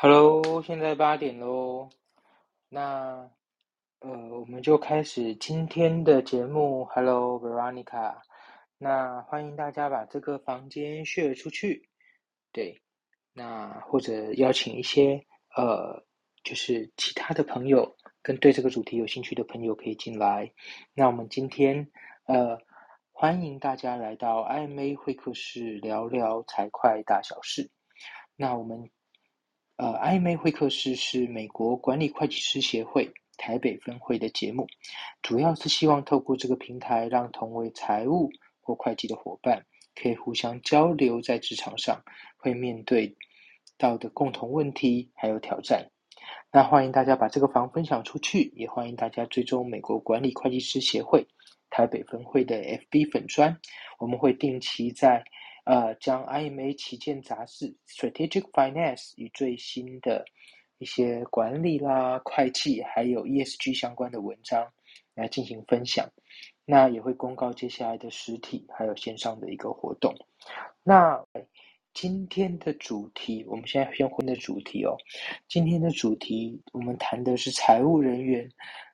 [0.00, 1.90] Hello，现在八点喽。
[2.68, 3.28] 那
[3.98, 6.84] 呃，我们就开始今天的节目。
[6.84, 8.14] Hello，Veronica。
[8.78, 11.88] 那欢迎大家把这个房间 share 出去。
[12.52, 12.80] 对，
[13.32, 15.26] 那或者邀请一些
[15.56, 16.04] 呃，
[16.44, 20.52] 就是其他的朋友跟对这个主题有兴趣的朋友可以进来。
[20.94, 21.90] 那我们今天
[22.26, 22.56] 呃，
[23.10, 27.72] 欢迎大家来到 IMA 会客室聊聊财会大小事。
[28.36, 28.88] 那我们。
[29.78, 34.66] 呃，IMA 会客室是美国管理会计师协会台北分会的节目，
[35.22, 38.28] 主要是希望透过这个平台，让同为财务
[38.60, 39.64] 或会计的伙伴
[39.94, 42.02] 可以互相交流，在职场上
[42.36, 43.16] 会面对
[43.76, 45.88] 到的共同问题还有挑战。
[46.50, 51.24] 那欢迎大家把这个房分享出去，也欢迎大家追踪美国管理会计师协会
[51.70, 53.56] 台北分会的 FB 粉砖，
[54.00, 55.22] 我们会定期在。
[55.68, 60.24] 呃，将 IMA 旗舰杂志《Strategic Finance》与最新的
[60.78, 64.66] 一些管理啦、会计还有 ESG 相关的文章
[65.14, 66.10] 来进行分享。
[66.64, 70.14] 那也会公告接下来的实体还有线上的一个活动。
[70.82, 71.22] 那
[71.92, 74.96] 今天的主题，我们现在先混的主题哦。
[75.48, 78.50] 今天的主题，我们谈的是财务人员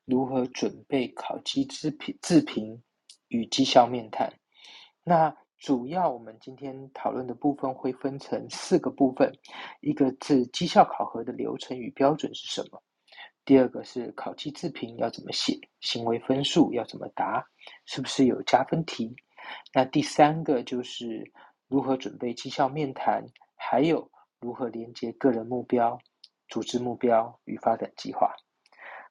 [0.07, 2.83] 如何准备考绩自评、自评
[3.29, 4.33] 与绩效面谈。
[5.05, 9.33] 那主要我们今天讨论的部分会分成四个部分，
[9.81, 12.83] 一个是绩效考核的流程与标准是什么，
[13.47, 17.43] 第二个是考绩自评要怎么写，行为分数要怎么答，
[17.87, 19.17] 是不是有加分题？
[19.73, 21.33] 那第三个就是
[21.67, 23.25] 如何准备绩效面谈，
[23.57, 25.99] 还有如何连接个人目标、
[26.47, 28.31] 组织目标与发展计划。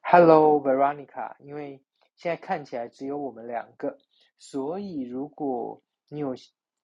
[0.04, 1.82] Hello Veronica，因为
[2.16, 3.98] 现在看起来只有我们两个，
[4.38, 6.36] 所以如果你有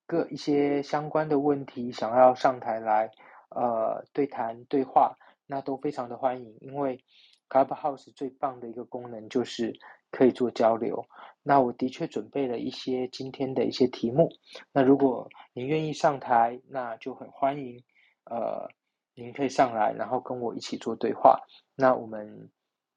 [0.06, 3.10] 各一些相关的问题想要上台来
[3.50, 6.56] 呃对谈对话，那都非常的欢迎。
[6.60, 7.04] 因为
[7.48, 9.78] Clubhouse 最棒的一个功能就是
[10.10, 11.06] 可以做交流。
[11.42, 14.30] 那我的确准备了一些今天的一些题目。
[14.72, 17.82] 那如果您愿意上台，那就很欢迎。
[18.24, 18.68] 呃，
[19.14, 21.40] 您可以上来，然后跟我一起做对话。
[21.74, 22.50] 那我们，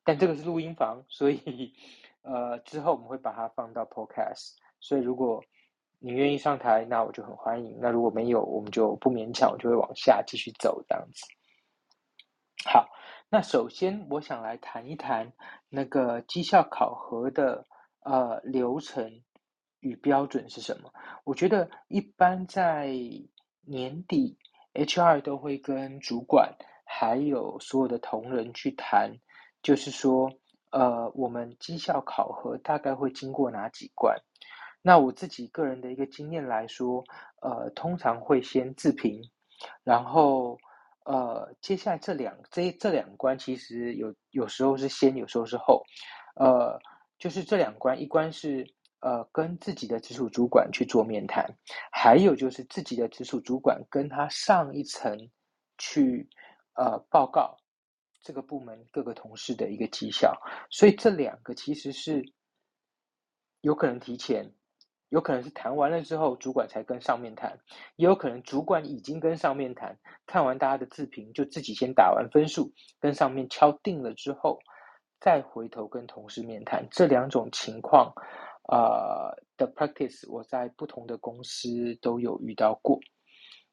[0.03, 1.73] 但这个是录音房，所以
[2.21, 4.55] 呃之后我们会把它放到 Podcast。
[4.79, 5.43] 所以如果
[6.05, 7.77] 你愿意上台，那我就很欢迎。
[7.79, 11.23] 那如果没有，我们就不勉强，我就会往下继续走这样子。
[12.65, 12.89] 好，
[13.29, 15.31] 那首先我想来谈一谈
[15.69, 17.65] 那个绩效考核的
[18.01, 19.21] 呃流程
[19.79, 20.91] 与标准是什么。
[21.23, 22.93] 我觉得一般在
[23.61, 24.37] 年底
[24.73, 26.53] ，HR 都会跟主管
[26.83, 29.19] 还有所有的同仁去谈，
[29.61, 30.29] 就是说
[30.71, 34.19] 呃我们绩效考核大概会经过哪几关。
[34.85, 37.01] 那我自己个人的一个经验来说，
[37.41, 39.21] 呃，通常会先自评，
[39.81, 40.57] 然后
[41.05, 45.81] 呃，接下来这两这这两关其实有有时候是先，有时候是后，
[46.35, 46.77] 呃，
[47.17, 48.67] 就是这两关，一关是
[48.99, 51.49] 呃跟自己的直属主管去做面谈，
[51.89, 55.17] 还有就是自己的直属主管跟他上一层
[55.77, 56.27] 去
[56.73, 57.57] 呃报告
[58.21, 60.37] 这个部门各个同事的一个绩效，
[60.69, 62.21] 所以这两个其实是
[63.61, 64.53] 有可能提前。
[65.13, 67.51] 有可能是谈完了之后，主管才跟上面谈；
[67.97, 74.57] 也有可能主管已经跟上面谈，看完大家的自评，就自己先打完分数，跟上面敲定了之后，
[75.19, 76.87] 再回头跟同事面谈。
[76.89, 78.11] 这两种情况，
[78.67, 82.99] 呃的 practice，我在不同的公司都有遇到过。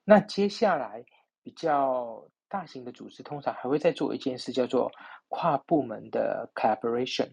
[0.04, 1.02] 那接下来
[1.42, 4.90] 比较大型的组织，通常还会再做一件事，叫做
[5.28, 7.30] 跨部门的 collaboration。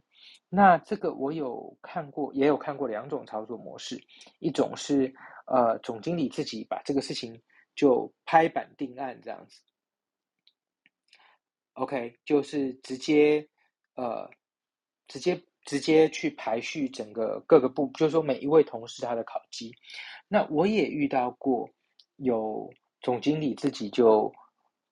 [0.47, 4.01] 那这个我有看过，也有看过两种操作模式，
[4.39, 5.13] 一种是
[5.47, 7.41] 呃总经理自己把这个事情
[7.75, 9.59] 就拍板定案这样子
[11.73, 13.45] ，OK，就是直接
[13.95, 14.29] 呃
[15.07, 19.73] 直接直接去排序整个各个部，就是说每一位同事他的考绩。
[20.28, 21.69] 那我也遇到过
[22.16, 22.72] 有
[23.02, 24.31] 总经理自己就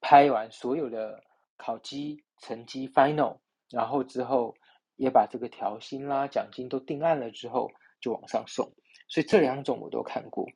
[0.07, 1.23] 拍完所有的
[1.57, 3.39] 考绩成绩 final，
[3.71, 4.55] 然后之后。
[4.97, 7.69] 也把这个调薪啦、奖金都定案了之后，
[7.99, 8.65] 就往上送。
[9.09, 10.47] 所以这两种我都看过。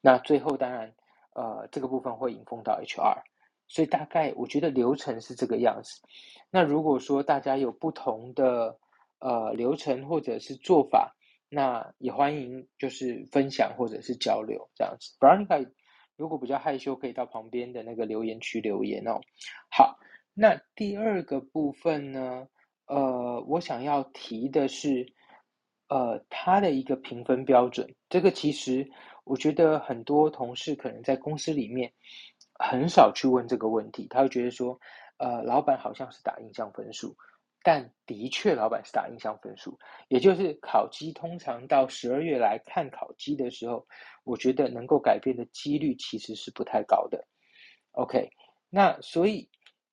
[0.00, 0.92] 那最后当然，
[1.32, 3.22] 呃，这个部分会引封到 HR。
[3.68, 6.02] 所以大概我觉得流程是这个样子。
[6.50, 8.76] 那如果说大家有不同的
[9.20, 11.14] 呃流程或者是做法，
[11.48, 15.16] 那也欢迎就是分享或者是交流这样子。
[15.20, 15.70] Veronica
[16.16, 19.20] 如果比较害羞，可以到旁边的那个留言区留言哦。
[19.70, 19.98] 好，
[20.32, 22.46] 那第二个部分呢？
[22.86, 25.06] 呃，我想要提的是，
[25.88, 27.88] 呃，他的一个评分标准。
[28.10, 28.86] 这个其实
[29.24, 31.90] 我觉得很多同事可能在公司里面
[32.58, 34.78] 很少去问这个问题，他会觉得说，
[35.16, 37.16] 呃，老板好像是打印象分数，
[37.64, 39.76] 但的确老板是打印象分数，
[40.08, 43.84] 也就是考绩通常到十二月来看考绩的时候，
[44.22, 47.26] 我觉得能够改变的几率其实是不太高的。
[47.92, 48.30] OK，
[48.68, 49.48] 那所以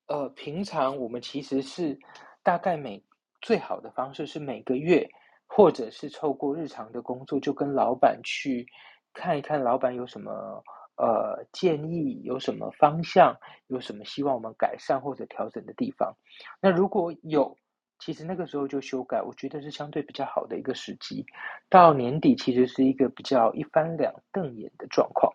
[0.06, 1.98] 呃，平常我们其实是
[2.42, 3.02] 大概每
[3.40, 5.08] 最好的方式是每个月，
[5.46, 8.66] 或者是透过日常的工作，就跟老板去
[9.14, 10.62] 看一看，老板有什么。
[10.96, 13.34] 呃，建议有什么方向，
[13.66, 16.14] 有什么希望我们改善或者调整的地方？
[16.60, 17.56] 那如果有，
[18.04, 21.24] 其实那个时候就修改，我觉得是相对比较好的一个时机。
[21.68, 25.32] 到年底其实是一个比较一翻两瞪眼的状况。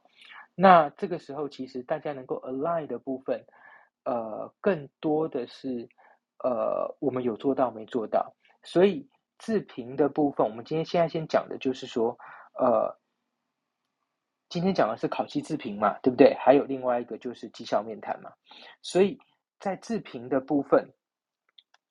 [0.53, 3.41] 那这个时候其实大家能够 align 的部分，
[4.03, 5.87] 呃，更多的是
[6.43, 8.35] 呃，我们有做到没做到。
[8.63, 12.17] 所以自评的部分，我们今天现在先讲的就是说，
[12.59, 12.97] 呃。
[14.49, 16.33] 今天讲的是考期自评嘛，对不对？
[16.39, 18.31] 还有另外一个就是绩效面谈嘛。
[18.81, 19.19] 所以
[19.59, 20.89] 在自评的部分，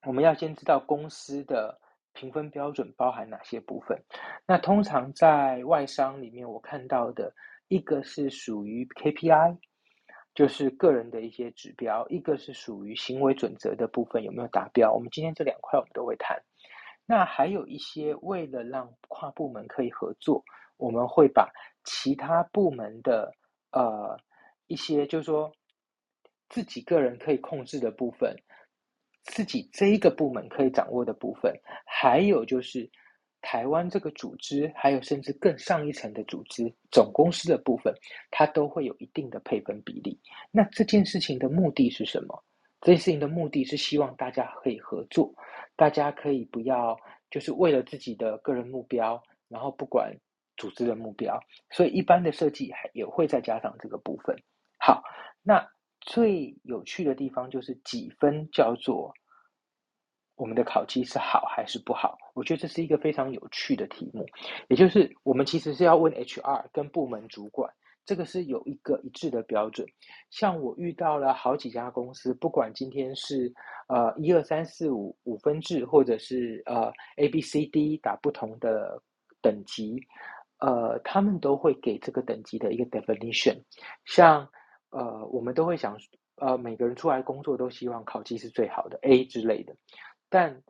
[0.03, 1.81] 我们要先知道公司的
[2.13, 4.03] 评分标准包含哪些部分。
[4.47, 7.35] 那通常在外商里面，我看到的
[7.69, 9.59] 一个是属于 KPI，
[10.35, 14.93] 就是个人的一些指标；一个是属于行为准则的部分，有没有达标？
[14.93, 16.41] 我们今天这两块我们都会谈。
[17.07, 20.45] 那还有一些为了让跨部门可以合作，
[20.77, 21.49] 我们会把。
[21.89, 23.33] 其他部门的
[23.71, 24.19] 呃
[24.67, 25.53] 一些，就是说
[26.49, 28.35] 自己个人可以控制的部分，
[29.27, 31.53] 自己这一个部门可以掌握的部分，
[31.85, 32.91] 还有就是
[33.43, 37.95] 台湾这个组织，还有甚至更上一层的组织，总公司的部分，
[38.31, 40.19] 它都会有一定的配分比例。
[40.51, 42.43] 那这件事情的目的是什么？
[42.81, 45.35] 这件事情的目的是希望大家可以合作，
[45.77, 46.97] 大家可以不要
[47.31, 50.17] 就是为了自己的个人目标，然后不管。
[50.59, 51.39] 组织的目标，
[51.69, 54.35] 所以一般的设计还也会再加上这个部分。
[54.79, 55.03] 好，
[55.43, 55.63] 那
[56.07, 59.13] 最有趣的地方就是几分叫做
[60.37, 62.17] 我们的考绩是好还是不好？
[62.35, 64.25] 我觉得这是一个非常有趣的题目。
[64.69, 67.71] 也就是我们其实是要问 HR 跟部门主管，
[68.05, 69.87] 这个是有一个一致的标准。
[70.31, 73.53] 像我遇到了好几家公司，不管今天是
[73.89, 79.03] 呃一二三四五五分制，或者是呃 A B C D 打不同的
[79.43, 80.01] 等级。
[80.59, 83.63] 呃，他们都会给这个等级的一个 definition，
[84.07, 84.49] 像
[84.91, 85.99] 呃，我们都会想，
[86.37, 89.75] 呃，每个人出来工作都希望考绩是最好的 A 之类的，
[90.29, 90.63] 但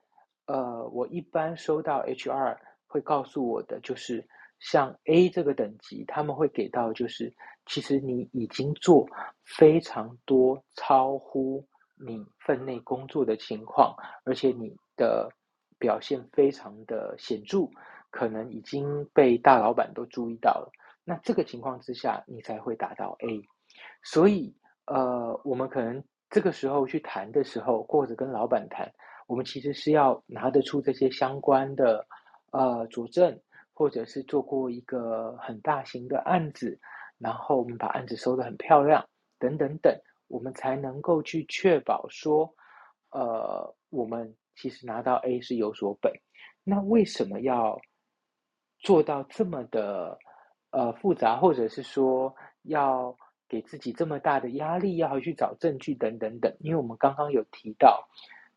[0.46, 4.26] 呃，我一般收到 HR 会告诉我的就是，
[4.58, 7.34] 像 A 这个等级，他们会给到就是，
[7.66, 9.08] 其实你已经做
[9.44, 15.30] 非常多超乎你分内工作的情况，而且你的
[15.78, 17.68] 表现非常的显著。
[18.08, 20.70] 可能已经被大老板都注意到了，
[21.04, 23.42] 那这个情况之下，你才会达到 A。
[24.12, 24.54] 所以，
[24.86, 26.00] 呃，我们可能
[26.30, 28.88] 这个时候去谈的时候，或者跟老板谈，
[29.26, 32.06] 我们其实是要拿得出这些相关的
[32.52, 33.36] 呃佐证，
[33.74, 36.78] 或者是做过一个很大型的案子，
[37.18, 39.04] 然后我们把案子收得很漂亮，
[39.40, 39.92] 等等等，
[40.28, 42.54] 我们才能够去确保说，
[43.10, 46.12] 呃，我们其实拿到 A 是有所本。
[46.62, 47.76] 那为什么要？
[48.78, 50.18] 做到这么的
[50.70, 52.32] 呃复杂，或者是说
[52.64, 53.16] 要
[53.48, 56.54] 给自己这么大的压力，要去找证据等等等。
[56.60, 58.06] 因为我们刚刚有提到，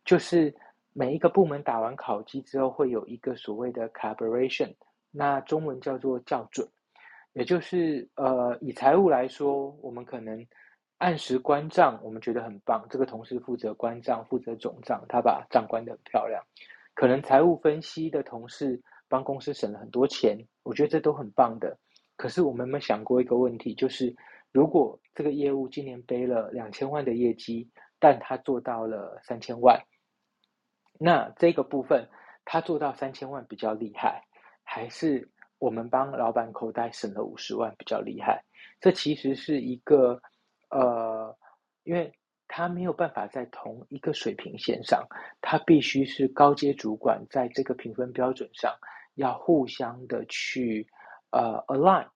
[0.05, 0.53] 就是
[0.93, 4.73] 每一个部门打完考绩之后，会有一个所谓的 calibration，
[5.11, 6.67] 那中文叫做校准，
[7.33, 10.45] 也就是呃以财务来说，我们可能
[10.97, 16.43] 按时关账，我们觉得很棒，这个同事负责关账，负责总账，他把账关得很漂亮。
[16.93, 18.81] 可能财务分析的同事。
[19.11, 21.75] 帮公司省了很多钱，我觉得这都很棒的。
[22.15, 24.15] 可是我们有没有想过一个问题，就是
[24.51, 29.79] 如果这个业务今年背了两千万的业绩，但他做到了三千万，
[30.99, 32.07] 那这个部分
[32.45, 34.23] 他做到三千万比较厉害，
[34.63, 38.43] 还是我们帮老板口袋省了五十万比较厉害？
[38.79, 40.21] 这其实是一个
[40.69, 41.35] 呃，
[41.83, 42.11] 因为。
[42.51, 45.07] 他没有办法在同一个水平线上，
[45.39, 48.75] 他必须是高阶主管，在这个评分标准上
[49.13, 50.87] 要互相的去
[51.29, 52.07] 呃 align，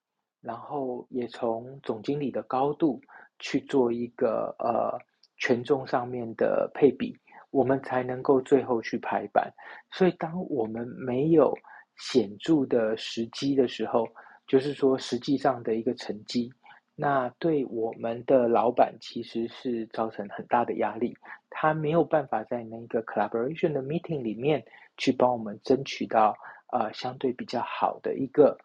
[0.43, 3.01] 然后也从总经理的高度
[3.39, 4.99] 去做一个呃
[5.37, 7.17] 权重上面的配比，
[7.49, 9.51] 我们才能够最后去排版。
[9.89, 11.53] 所以，当我们没有
[11.97, 14.07] 显著的时机的时候，
[14.45, 16.51] 就是说实际上的一个成绩。
[16.95, 21.17] 那对我们的老板其实是造成很大的压力，
[21.49, 24.63] 他没有办法在那个 collaboration 的 meeting 里面
[24.97, 26.35] 去帮我们争取到
[26.71, 28.55] 呃相对比较好的一个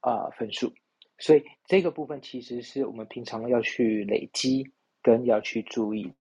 [0.00, 0.72] 呃分数，
[1.24, 6.12] 所以这个部分其实是我们平常要去累积跟要去注意。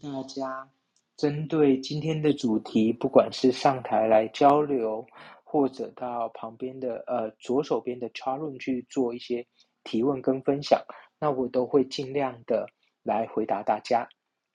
[0.00, 0.70] 大家
[1.16, 5.04] 针对今天的主题，不管是上台来交流，
[5.42, 9.44] 或者到旁边的呃左手边的 Charlene 去做一些
[9.82, 10.80] 提问跟分享，
[11.18, 12.68] 那我都会尽量的
[13.02, 14.08] 来回答大家。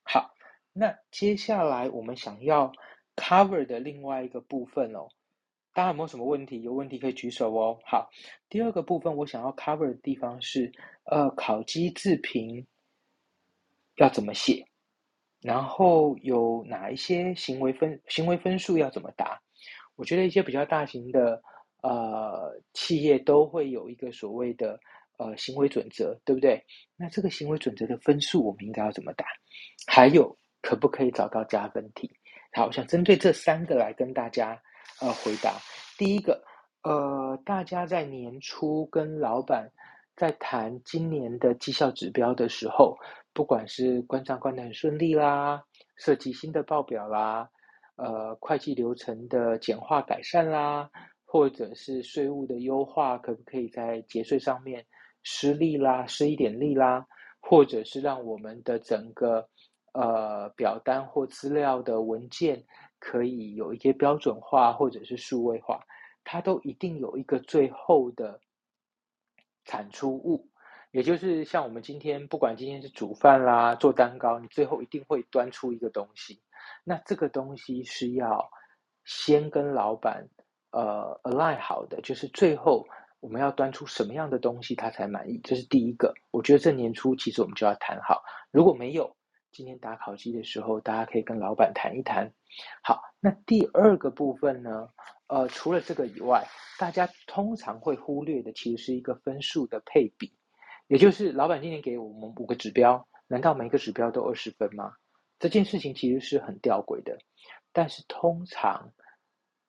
[0.04, 0.34] 好，
[0.72, 2.72] 那接下来我们想要。
[3.16, 5.08] Cover 的另外一个部分哦，
[5.74, 6.62] 大家有没有什么问题？
[6.62, 7.80] 有问题可以举手哦。
[7.86, 8.10] 好，
[8.50, 10.72] 第二个部分我想要 cover 的地方是，
[11.06, 12.66] 呃，考机自评
[13.96, 14.66] 要怎么写？
[15.42, 19.42] 然后有哪一些行为分行为分数要怎么答？
[19.96, 21.42] 我觉得一些比较大型的
[21.82, 24.80] 呃企业都会有一个所谓的
[25.18, 26.64] 呃行为准则，对不对？
[26.96, 29.26] 那这个行为准则的分数我们应该要怎么答？
[29.86, 32.10] 还有可不可以找到加分题？
[32.54, 34.62] 好，我想针对这三个来跟大家
[35.02, 35.54] 呃回答。
[35.98, 36.44] 第一个，
[36.84, 39.72] 呃，大家在年初跟老板
[40.16, 42.98] 在谈今年的绩效指标的时候。
[43.36, 45.64] 不管是关账关的很顺利啦，
[45.96, 47.50] 设计新的报表啦，
[47.96, 50.88] 呃，会计流程的简化改善啦，
[51.26, 54.86] 或者是税务的优化，可不可以在节税上面
[55.24, 57.08] 施力啦，施一点力啦，
[57.40, 59.50] 或者是让我们的整个
[59.94, 62.64] 呃表单或资料的文件
[63.00, 65.80] 可以有一些标准化或者是数位化，
[66.24, 68.40] 它都一定有一个最后的
[69.66, 70.50] 产出物。
[70.92, 76.40] 也就是像我们今天，不管今天是煮饭啦、做蛋糕，你最后一定会端出一个东西。
[76.84, 78.48] 那这个东西是要
[79.04, 80.30] 先跟老板
[80.72, 82.88] 呃 align 好的，就是最后
[83.22, 86.14] 我们要端出什么样的东西他才满意，这是第一个。
[86.30, 88.22] 我觉得这年初其实我们就要谈好。
[88.52, 89.16] 如果没有，
[89.54, 92.34] 今天打烤鸡的时候，大家可以跟老板谈一谈。
[92.82, 94.90] 好，那第二个部分呢？
[95.28, 96.44] 呃，除了这个以外，
[96.80, 100.34] 大家通常会忽略的，其实是一个分数的配比。
[100.88, 104.94] 也就是老板今年给我们五个指标，难道每个指标都二十分吗？
[105.40, 107.18] 这件事情其实是很吊诡的。
[107.72, 108.92] 但是通常，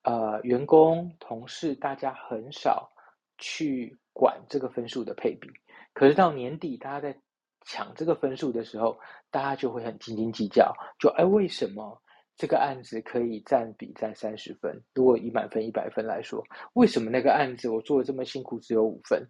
[0.03, 2.91] 呃，员工、同事大家很少
[3.39, 5.51] 去管这个分数的配比。
[5.93, 7.19] 可是到年底，大家在
[7.65, 8.99] 抢这个分数的时候，
[9.31, 10.75] 大家就会很斤斤计较。
[10.99, 12.01] 就哎，为什么
[12.37, 14.83] 这个案子可以占比占三十分？
[14.95, 16.45] 如果以满分一百分来说，
[16.75, 19.27] 为什么那个案子我做的这么辛苦只有五分？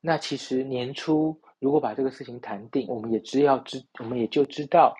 [0.00, 4.94] 那其实年初如果把这个事情谈定，我们也只要知，我们也就知道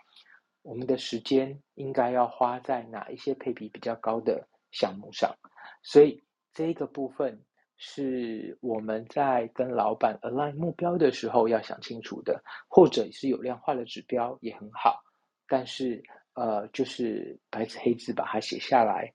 [0.63, 5.35] 我们的时间应该要花在哪一些配比比较高的项目上。
[5.83, 6.23] 所以
[6.55, 7.45] 这个部分
[7.85, 15.03] 是我们在跟老板 align 目标的时候要想清楚的，或者是有量化的指标也很好。
[15.49, 16.01] 但是
[16.35, 19.13] 呃，就是白纸黑字把它写下来。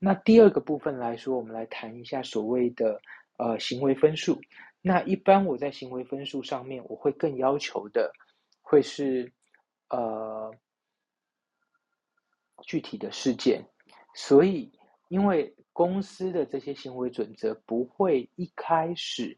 [0.00, 3.00] 那第二个部分来说，我们来谈一下所谓的
[3.38, 4.40] 呃行为分数。
[4.82, 8.10] 那一般我在行为分数上面，我会更要求的，
[8.60, 9.32] 会是
[9.88, 10.52] 呃
[12.64, 13.64] 具体的事件。
[14.16, 14.68] 所以，
[15.10, 19.36] 因为公司的这些行为准则不会一开始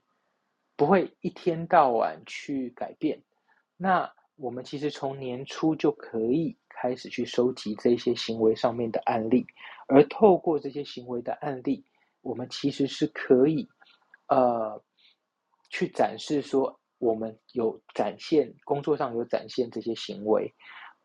[0.76, 3.20] 不会一天到晚去改变。
[3.76, 9.46] 那我们其实从年初就可以开始去收集这些行为上面的案例，
[9.88, 11.84] 而透过这些行为的案例，
[12.20, 13.68] 我们其实是可以
[14.28, 14.80] 呃。
[15.74, 20.52] 去展示说，我们有展现工作上有展现这些行为，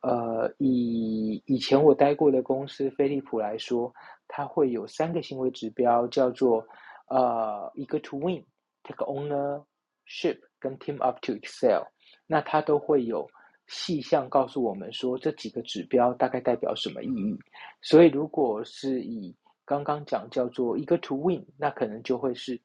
[0.01, 3.93] 呃，以以前我待过的公司飞利浦来说，
[4.27, 6.65] 它会有三个行为指标，叫做
[7.07, 11.83] 呃一个 to win，take ownership，跟 team up to excel，
[12.25, 13.27] 那它都会有
[13.67, 17.37] 细项告诉我们说这几个指标大概代表什么意义。
[17.81, 22.61] 所以如果是以刚刚讲叫做一个 to win，那可能就会是。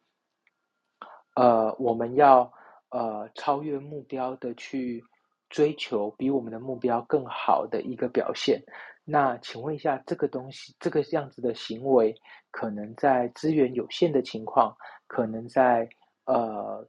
[1.35, 2.53] 呃，我们要
[2.91, 5.03] 呃超越目标的去
[5.49, 8.63] 追求比我们的目标更好的一个表现。
[9.05, 12.15] 那请问一下，这个东西这个样子的行为，
[12.51, 15.89] 可能在资源有限的情况，可能在
[16.25, 16.89] 呃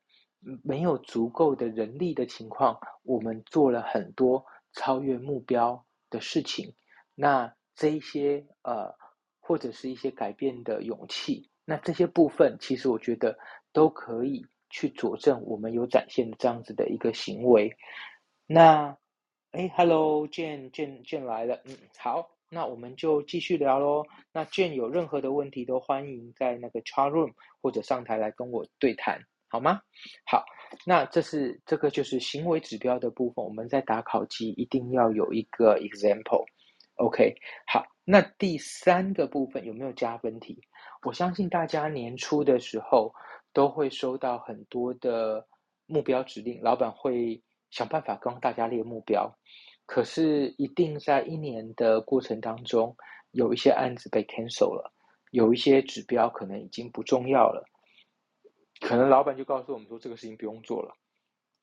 [0.64, 6.74] 没有足够的人力的情况，我们做了很多超越目标的事情。
[7.16, 8.94] 那这一些呃
[9.40, 13.38] 或者是一些改变的勇气，那这些部分，其实我觉得。
[13.76, 17.76] 都可以去佐证我们有展现这样子的一个行为。
[18.46, 18.96] 那，
[19.54, 24.04] 哎，Hello，建建建来了，嗯，好，那我们就继续聊喽。
[24.32, 27.32] 那 Jane 有任何的问题都欢迎在那个 chat room
[27.62, 29.80] 或者上台来跟我对谈，好吗？
[30.26, 30.44] 好，
[30.88, 36.46] 那这是这个就是行为指标的部分，我们在打考机一定要有一个 example。
[36.96, 37.36] OK，
[37.68, 40.60] 好，那第三个部分有没有加分题？
[41.06, 43.14] 我相信大家年初的时候。
[43.56, 45.46] 都会收到很多的
[45.86, 47.40] 目标指令，老板会
[47.74, 49.36] 想办法帮大家列目标。
[49.86, 52.96] 可是一定在一年的过程当中，
[53.32, 54.94] 有一些案子被 cancel 了，
[55.32, 57.66] 有一些指标可能已经不重要了，
[58.80, 60.96] 可能老板就告诉我们说这个事情不用做了。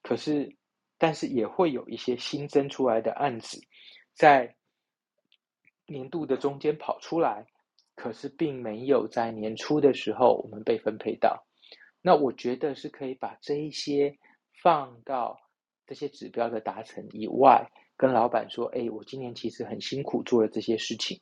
[0.02, 0.55] 可是，
[0.99, 3.59] 但是也会有一些新增出来的案子，
[4.12, 4.55] 在
[5.87, 7.47] 年度的中间跑出来，
[7.95, 11.47] 可是并没有在年初的时候我们被分配到。
[12.02, 14.19] 那我觉得是可以把这一些
[14.62, 15.38] 放到
[15.90, 21.20] 这些指标的达成以外，跟老板说：“哎，我今年其实很辛苦做了这些事情。”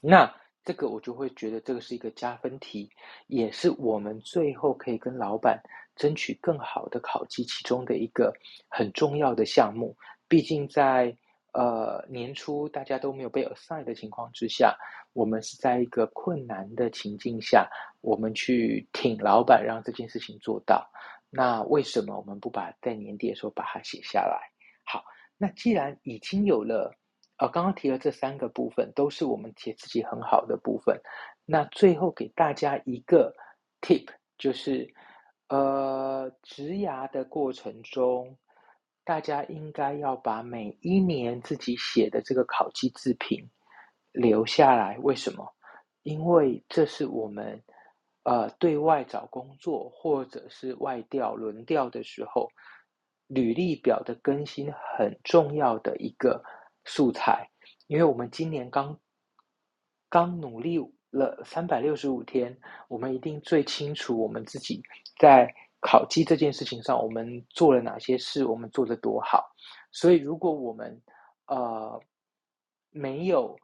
[0.00, 2.88] 那这个我就会觉得这个是一个加分题，
[3.26, 5.60] 也是我们最后可以跟老板
[5.94, 8.32] 争取更好的考绩其中的一个
[8.70, 9.94] 很重要的项目。
[10.28, 11.14] 毕竟在
[11.52, 14.74] 呃年初大家都没有被 assign 的情况之下，
[15.12, 17.68] 我们是在一个困难的情境下。
[18.00, 20.90] 我们去挺老板，让这件事情做到。
[21.34, 24.38] 那为什么我们不把在年底的时候把它写下来？
[24.84, 25.02] 好，
[25.38, 26.94] 那既然已经有了，
[27.38, 31.00] 呃，刚刚提了这三个部分，都是我们写自己很好的部分。
[31.46, 33.34] 那最后给大家一个
[33.80, 34.92] tip，就是，
[35.48, 38.36] 呃，植牙的过程中，
[39.02, 43.48] 大家应该要把每一年自己写的这个考绩自评
[44.12, 44.98] 留下来。
[44.98, 45.50] 为什么？
[46.02, 47.62] 因为这是我们。
[48.24, 52.48] 呃，对外找工作或者是外调轮调的时候，
[53.26, 56.40] 履历表的更新很重要的一个
[56.84, 57.50] 素材，
[57.88, 58.96] 因为我们今年刚
[60.08, 60.78] 刚努力
[61.10, 64.80] 了三百六十五天，我们一定最清楚我们自己
[65.18, 69.50] 在考绩这件事情上，我们做了哪些事，我们做的多好。
[69.90, 71.02] 所以，如果我们
[71.46, 72.00] 呃
[72.90, 73.58] 没有。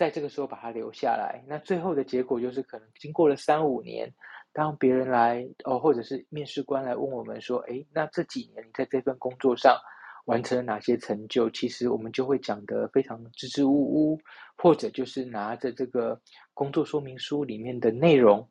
[0.00, 4.10] 在这个时候把它留下来，那最后的结果就是可能经过了三五年，
[4.50, 9.78] 当别人来哦，或者是面试官来问我们说：“哎，那这几年你在这份工作上
[10.24, 14.18] 完成了哪些成就？”其实我们就会讲得非常支支吾吾，
[14.56, 16.18] 或者就是拿着这个
[16.54, 18.48] 工作说明书里面的内容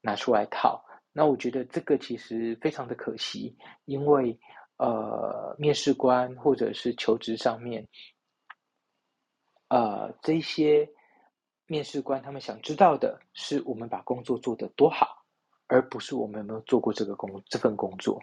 [0.00, 0.84] 拿出来套。
[1.12, 4.36] 那我觉得这个其实非常的可惜，因为
[4.78, 7.86] 呃，面试官或者是求职上面。
[9.68, 10.88] 呃，这些
[11.66, 15.06] 面试官他们想知道的是我们把工作做得多好，
[15.66, 18.18] 而不是我们有没有做过这个工这份工作。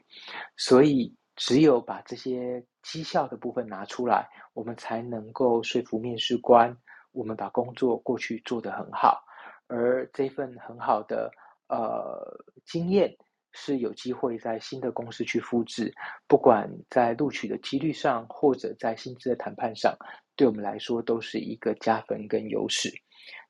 [0.57, 6.75] 所以，只有把这些绩效的部分拿出来，我们才能够说服面试官，
[7.11, 9.21] 我们把工作过去做得很好，
[9.67, 11.29] 而这份很好的
[11.67, 12.25] 呃
[12.65, 13.15] 经验
[13.51, 15.93] 是有机会在新的公司去复制，
[16.27, 19.95] 不管在录取的几率上，或者在薪资的谈判上。
[20.35, 22.93] 对我们来说都是一个加分跟优势。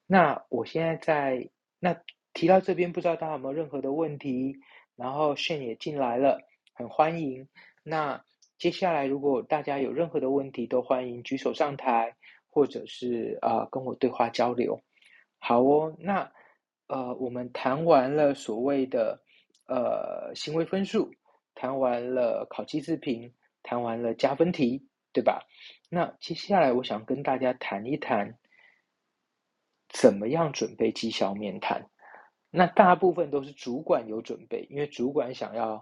[0.08, 2.00] 那我现在在那
[2.34, 4.58] 提到这边，不知道大家有没有任何的问题？
[4.96, 6.40] 然后炫也进来了，
[6.74, 7.48] 很欢迎。
[7.84, 8.24] 那
[8.58, 12.16] 接下来如果大家有任何的问题，都欢迎举手上台，
[12.50, 14.82] 或者是呃跟我对话交流。
[15.40, 16.32] 好哦，那
[16.88, 19.22] 呃我们谈完了所谓的
[19.68, 21.12] 呃行为分数，
[21.56, 24.88] 谈完了考绩自评，谈完了加分题。
[25.16, 25.48] 对吧？
[25.90, 28.38] 那接下来我想跟大家谈一谈，
[29.88, 31.90] 怎么样准备绩效面谈。
[32.50, 35.82] 那大部分都是主管有准备，因为主管想要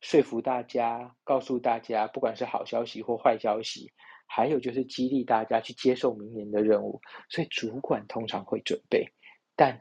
[0.00, 3.92] 说服大家，告诉大家，不管是好消息或坏消息，
[4.26, 9.12] 还有就是激励大家去接受明年的任务，所以主管通常会准备。
[9.54, 9.80] 但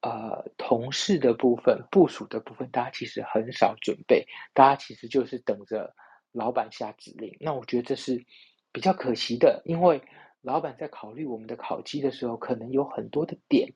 [0.00, 5.94] 呃，同事的部分、部署的部分，大家其实很少准备，大家其实就是等着。
[6.34, 8.24] 老板下指令，那我觉得这是
[8.72, 10.02] 比较可惜的，因为
[10.42, 13.72] 老板在考虑我们的考绩的时候，可能有很多的点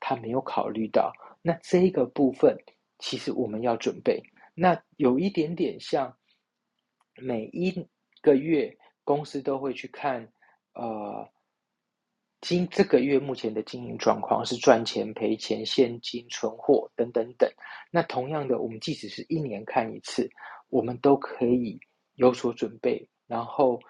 [0.00, 1.12] 他没有考虑到。
[1.42, 2.56] 那这个部分，
[2.98, 4.22] 其实我们要准备。
[4.54, 6.16] 那有一点点像
[7.14, 7.86] 每一
[8.22, 10.26] 个月公司都会去看，
[10.72, 11.28] 呃，
[12.40, 17.48] 今这个月目前的经营状况是赚钱、赔钱、现金、存货等等等。
[17.90, 20.30] 那同样的，我们即使是一年看一次，
[20.70, 21.78] 我们都可以。
[22.18, 23.80] 有所准备，然后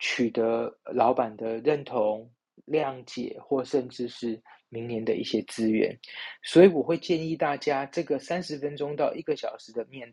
[0.00, 2.28] 取得老板的认同、
[2.66, 5.96] 谅解，或甚至是明年的一些资源。
[6.42, 10.12] 所以我会建议大家，这个三十分钟到一个小时的面，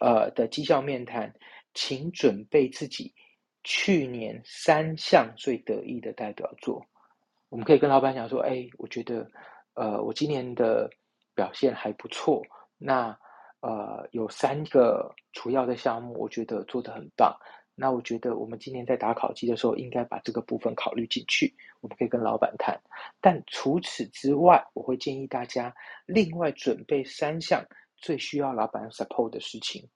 [0.00, 1.34] 呃的绩效面谈，
[1.74, 3.12] 请准备自己
[3.64, 6.86] 去年三项最得意的代表作。
[7.48, 9.28] 我们可以跟老板讲说：“哎，我觉得，
[9.74, 10.88] 呃，我今年的
[11.34, 12.42] 表现还不错。”
[12.78, 13.18] 那
[13.60, 17.36] 呃，有三个主要的项目，我觉得做得很棒。
[17.74, 21.54] 那我觉得我们今年在打考绩的时候，应该把这个部分考虑进去。
[21.80, 22.80] 我们可以跟老板谈。
[23.20, 25.72] 但除此之外，我会建议大家
[26.04, 27.64] 另外准备三项
[27.96, 29.88] 最需要老板 support 的事情。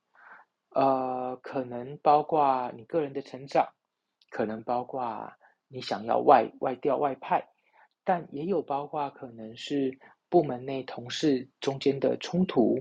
[0.70, 3.68] 呃，可能包括你个人的成长，
[4.31, 5.33] 可能包括
[5.66, 7.44] 你想要外外调外派，
[8.05, 9.98] 但也有包括可能是
[10.29, 12.79] 部门内同事中间的冲突，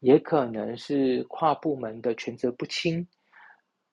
[0.00, 3.06] 也可能是跨部门的权责不清，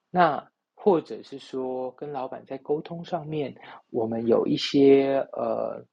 [0.09, 3.55] 那或者是说跟老板在沟通上面，
[3.89, 5.83] 我们有一些呃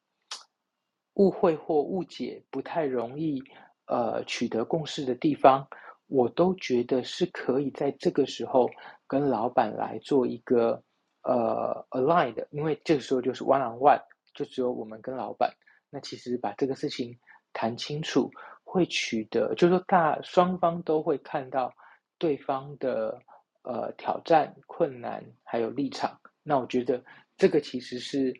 [1.15, 3.43] 误会或误解，不太容易
[3.87, 5.67] 呃取得共识的地方。
[6.09, 8.69] 我都觉得是可以在这个时候
[9.07, 10.83] 跟老板来做一个
[11.23, 14.03] 呃 align 的，因为这个时候就是 one on one，
[14.35, 15.51] 就只有我们跟老板。
[15.89, 17.19] 那其实把这个事情
[17.55, 18.31] 谈清楚，
[18.73, 21.73] 会取得，就是说大双方都会看到
[22.19, 23.21] 对方的
[23.63, 26.19] 呃挑战、困难还有立场。
[26.43, 27.05] 那我觉得
[27.37, 28.33] 这个其实是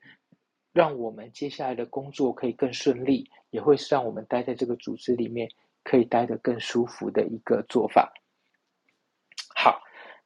[0.73, 5.49] 让我们接下来的工作可以更顺利，也会是让我们待在这个组织里面。
[5.85, 8.13] 可以待得更舒服的一个做法。
[9.53, 9.83] 好，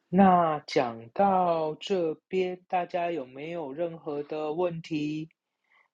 [0.07, 5.29] 那讲到这边，大家有没有任何的问题？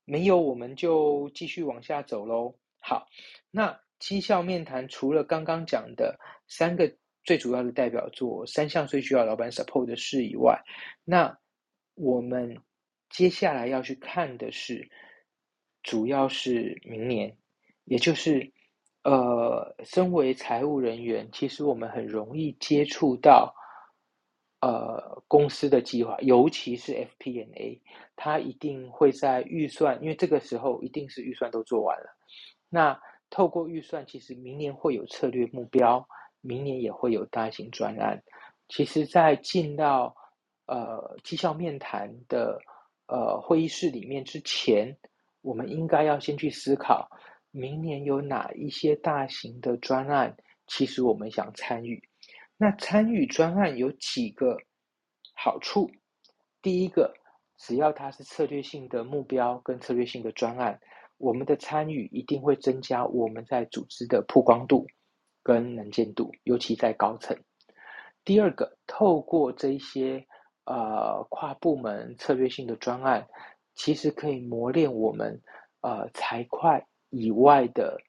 [0.04, 2.56] 没有，我们就继续往下走喽。
[2.80, 3.08] 好，
[3.52, 10.62] 那绩效面谈除了刚刚讲的三个最主要的代表作，三项最需要老板 support 的事以外，
[11.06, 11.38] 那
[11.96, 12.58] 我们
[13.10, 14.90] 接下来要去看的是，
[15.84, 17.38] 主要是明年，
[17.86, 18.52] 也就是。
[19.06, 23.54] 呃，身为财务人员，其实我们很容易接触到
[24.62, 27.82] 呃公司的计划，尤其是 FP&A，
[28.16, 32.16] 它一定会在预算，因为这个时候一定是预算都做完了。
[32.70, 32.98] 那
[33.34, 36.08] 透过预算，其实明年会有策略目标，
[36.42, 38.22] 明年也会有大型专案。
[38.68, 40.16] 其实，在进到
[40.68, 42.62] 呃绩效面谈的
[43.08, 44.96] 呃会议室里面之前，
[45.42, 47.10] 我们应该要先去思考。
[47.50, 50.38] 明年有哪一些大型的专案？
[50.68, 52.00] 其实我们想参与。
[52.56, 54.56] 那参与专案有几个
[55.34, 55.90] 好处？
[56.62, 57.12] 第一个，
[57.58, 60.80] 只要它是策略性的目标跟策略性的专案，
[61.24, 64.86] 我们的参与一定会增加我们在组织的曝光度
[65.42, 67.38] 跟能见度，尤其在高层。
[68.26, 70.28] 第二个，透过这些
[70.66, 73.26] 呃跨部门策略性的专案，
[73.74, 75.42] 其实可以磨练我们
[75.82, 76.84] 呃财会。
[77.16, 78.02] 以外的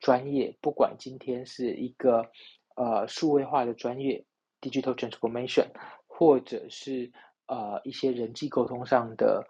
[0.00, 2.30] 专业，不管今天是一个
[2.76, 4.22] 呃数位化的专业
[4.60, 5.66] （digital transformation），
[6.06, 7.10] 或者是
[7.46, 9.42] 呃一些人际沟通上的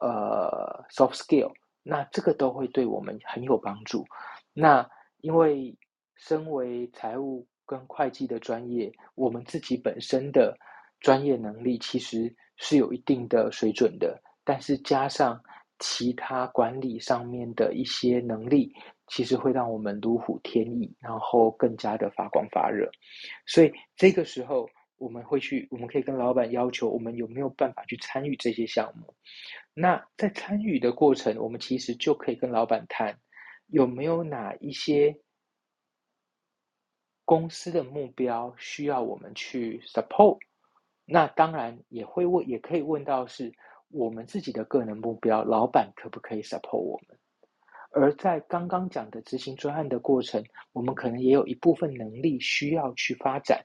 [0.00, 1.50] 呃 soft skill，
[1.90, 4.04] 那这个都会对我们很有帮助。
[4.52, 4.86] 那
[5.22, 5.74] 因为
[6.16, 10.54] 身为财务跟会计的专业，我们自己本身的
[11.00, 15.40] 专业能力其实是有一定的水准的，但是加上
[15.78, 18.70] 其他管理上面的一些能力，
[19.06, 22.90] 其实会让我们如虎添翼，然后更加的发光发热。
[23.46, 29.14] 所以这个时候，我们会去，我们可以跟老板要求，我们有没有办法去参与这些项目？
[29.74, 33.18] 那在参与的过程，我们其实就可以跟老板谈，
[33.66, 35.18] 有没有哪一些
[37.24, 40.38] 公司的目标需要我们去 support？
[41.04, 43.52] 那当然也会问，也可以问到是。
[43.90, 47.18] 我们自己的个人目标，老板可不可以 support 我们？
[47.90, 53.64] 而在刚刚讲的执行专案的过程，我们可能也有一部分能力需要去发展。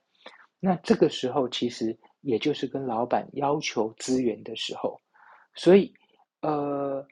[0.66, 4.98] 那这个时候，其实也就是跟老板要求资源的时候。
[5.54, 5.94] 所以，
[6.40, 7.06] 呃，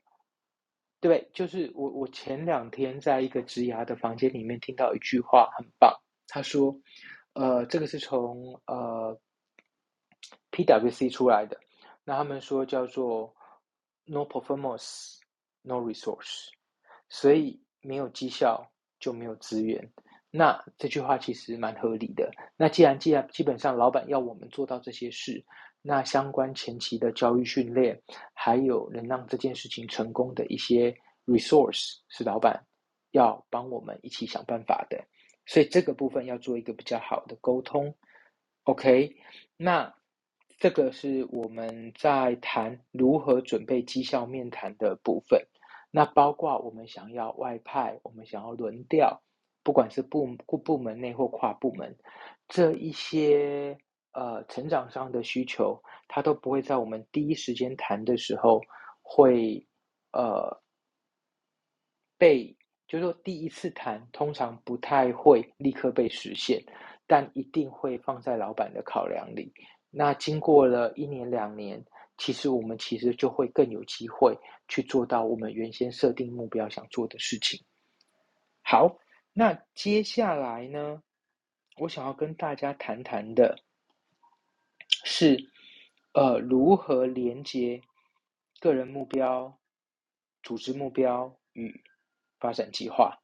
[1.01, 5.93] 对，就是我我前两天在一个职涯的房间里面听到一句话，很棒。
[6.29, 6.73] 他说，
[7.33, 9.19] 呃，这个是从呃
[10.51, 11.59] PWC 出来的。
[12.05, 13.35] 那他们说叫做
[14.05, 15.17] “no performance,
[15.61, 16.47] no resource”，
[17.09, 19.91] 所以没有绩效就没有资源。
[20.31, 22.31] 那这句话其实蛮合理的。
[22.57, 25.45] 那既然既然基本上老板要我们做到这些事，
[25.81, 28.01] 那相关前期的教育训练，
[28.33, 32.65] 还有能让这件事情成功的一些 resource，是老板
[33.11, 35.03] 要帮我们一起想办法的。
[35.45, 37.93] 所以这个部分要做一个比较好的沟通。
[38.63, 39.15] OK，
[39.57, 39.93] 那。
[40.59, 45.47] 这个是我们在谈如何准备绩效面谈的部分，
[45.89, 49.23] 那包括我们想要外派，我们想要轮调，
[49.63, 51.95] 不管是部部部门内或跨部门，
[52.47, 53.77] 这一些
[54.13, 58.61] 呃成长上的需求，它都不会在我们第一时间谈的时候
[59.01, 59.65] 会
[60.11, 60.61] 呃
[62.17, 62.55] 被，
[62.87, 66.63] 就是说第一次谈通常不太会立刻被实现，
[67.07, 69.53] 但一定会放在老板的考量里。
[69.89, 71.83] 那经过了一年两年，
[72.17, 77.59] 其实我们其实就会更有机会去做到我们原先设定目标想做的事情。
[78.61, 78.97] 好，
[79.33, 81.01] 那接下来呢，
[81.77, 83.57] 我想要跟大家谈谈的
[85.05, 85.49] 是，
[86.13, 87.81] 呃，如何连接
[88.59, 89.57] 个人目标、
[90.43, 91.81] 组织目标与
[92.39, 93.19] 发展计划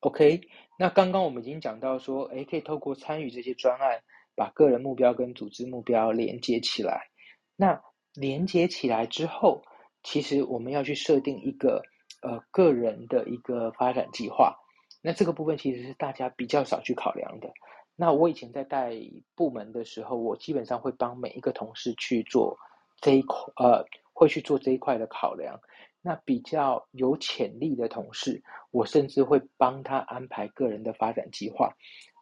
[0.00, 4.02] ？OK，那刚刚我们已经讲到说，诶，可以透过参与这些专案，
[4.34, 7.08] 把个人目标跟组织目标连接起来。
[7.54, 7.80] 那
[8.14, 9.62] 连接起来之后，
[10.02, 11.82] 其实我们要去设定一个
[12.20, 14.58] 呃个人的一个发展计划。
[15.02, 17.52] 那这个部分其实是大家比较少去考量的。
[17.94, 18.92] 那我以前在带
[19.34, 22.58] 部门的时候，我基本上会帮每一个同事去做
[23.00, 25.60] 这一块，呃，会去做这一块的考量。
[26.02, 31.74] 那比较有潜力的同事，我甚至会帮他安排个人的发展计划。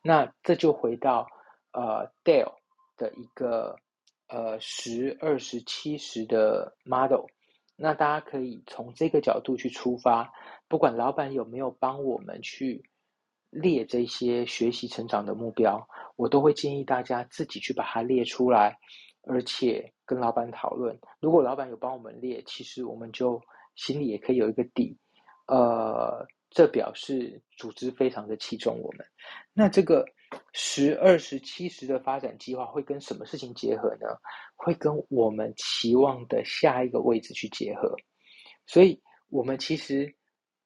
[0.03, 1.27] 那这就回到
[1.73, 2.55] 呃 Dale
[2.97, 3.77] 的一个
[4.29, 7.27] 呃十二十七十的 model。
[7.77, 10.33] 那大家可以从这个角度去出发，
[10.75, 12.83] 不管老板有没有帮我们去。
[13.57, 18.77] 列这些学习成长的目标，我都会建议大家自己去把它列出来，
[19.23, 20.99] 而且跟老板讨论。
[21.21, 23.41] 如果老板有帮我们列，其实我们就
[23.77, 24.99] 心里也可以有一个底。
[25.47, 29.07] 呃，这表示组织非常的器重我们。
[29.53, 30.05] 那这个
[30.53, 34.09] 十、二十、七十的发展计划会跟什么事情结合呢？
[34.57, 37.95] 会跟我们期望的下一个位置去结合。
[38.67, 40.13] 所以，我们其实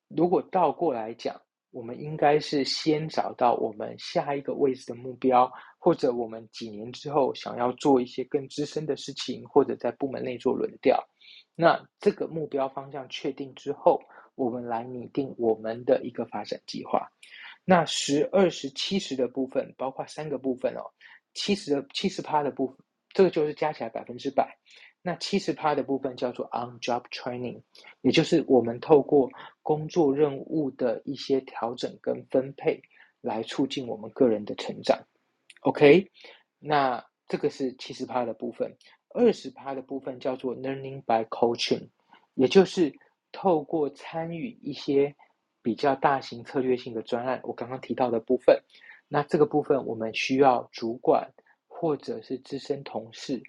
[0.09, 1.41] 如果倒过来讲。
[1.71, 10.99] 我们应该是先找到我们下一个位置的目标，或者我们几年之后想要做一些更资深的事情，或者在部门内做轮调。
[11.55, 14.01] 那这个目标方向确定之后，
[14.35, 17.07] 我们来拟定我们的一个发展计划。
[17.67, 20.81] 那十、二十、七十的部分，包括三个部分哦，
[21.35, 22.79] 七十的七十趴的部分，
[23.13, 24.57] 这个就是加起来百分之百。
[25.09, 27.63] 那七十趴的部分叫做 on job training，
[28.03, 29.31] 也就是我们透过
[29.63, 32.83] 工作任务的一些调整跟分配，
[33.23, 35.03] 来促进我们个人的成长。
[35.63, 36.11] OK，
[36.59, 38.77] 那这个是七十趴的部分。
[39.09, 41.89] 二十趴的部分叫做 learning by coaching，
[42.35, 42.93] 也就是
[43.33, 45.17] 透过参与一些
[45.63, 48.63] 比较大型策略性的专案，我刚刚提到的部分。
[49.09, 51.33] 那这个部分我们需要主管
[51.67, 53.43] 或者是资深同事。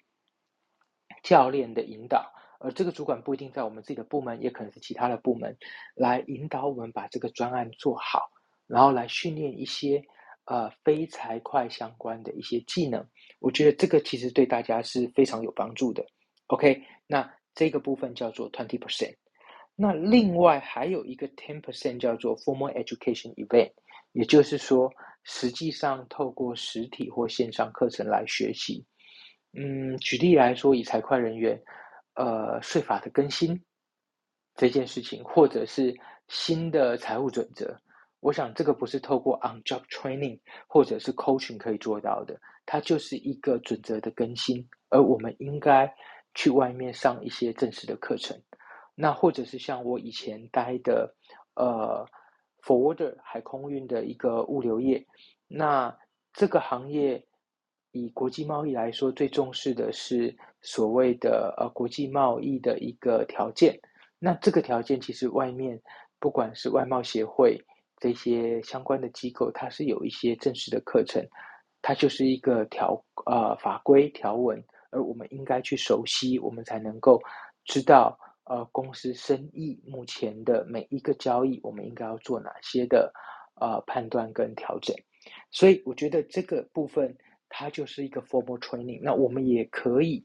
[1.22, 5.56] 教练的引导，而这个主管不一定在我们自己的部门，也可能是其他的部门，
[5.94, 8.30] 来引导我们把这个专案做好，
[8.66, 10.02] 然后来训练一些
[10.44, 13.06] 呃非财会相关的一些技能。
[13.38, 16.04] 我觉得这个其实对大家是非常有帮助的。
[16.48, 19.14] OK，那这个部分叫做 twenty percent。
[19.76, 23.72] 那另外还有一个 ten percent 叫做 formal education event，
[24.12, 24.92] 也就是说，
[25.24, 28.84] 实际上透过实体或线上课程来学习。
[29.52, 31.60] 嗯，举例来说，以财会人员，
[32.14, 33.60] 呃，税法的更新
[34.54, 35.92] 这件事情，或者是
[36.28, 37.76] 新的财务准则，
[38.20, 45.92] 我想这个不是透过 on job training 或者是 coaching 可以做到的，它就是一个准则的更新，而我们应该
[46.34, 48.40] 去外面上一些正式的课程，
[48.94, 51.12] 那或者是像我以前待的，
[51.56, 52.06] 呃
[52.62, 55.04] ，forwarder 海空运的一个物流业，
[55.48, 55.98] 那
[56.32, 57.26] 这个行业。
[57.92, 63.78] 以国际贸易来说，最重视的是所谓的呃国际贸易的一个条件。
[64.18, 65.80] 那这个条件其实外面
[66.18, 67.58] 不管是外贸协会
[67.96, 71.26] 这些相关的机构，它是有一些正式的课程，
[71.82, 77.20] 它就是一个条呃法规条文，而我们应该去熟悉，我们才能够
[77.64, 83.12] 知道呃公司生意目前的每一个交易，我们应该要做哪些的
[83.60, 84.94] 呃判断跟调整。
[85.50, 87.16] 所以我觉得这个部分。
[87.50, 89.00] 它就是一个 formal training。
[89.02, 90.24] 那我们也可以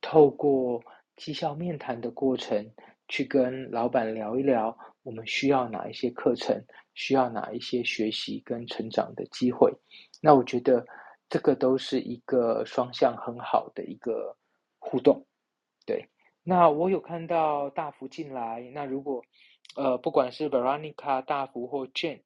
[0.00, 0.82] 透过
[1.16, 2.72] 绩效面谈的过程，
[3.08, 6.64] 去跟老板聊一聊，我们需要哪一些课程，
[6.94, 9.70] 需要哪一些学习跟成长的机会。
[10.22, 10.86] 那我觉得
[11.28, 14.36] 这个都是一个双向很好的一个
[14.78, 15.26] 互动。
[15.84, 16.08] 对，
[16.42, 18.70] 那我有看到大福进来。
[18.72, 19.22] 那如果
[19.76, 22.22] 呃，不管是 Veronica、大福或 Jane，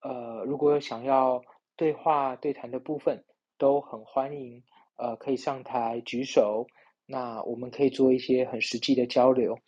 [0.00, 1.42] 呃，如果有想要
[1.76, 3.24] 对话对谈的部分。
[3.58, 4.62] 都很欢迎，
[4.96, 6.66] 呃，可以上台举手，
[7.06, 9.58] 那我们可以做一些很实际的交流。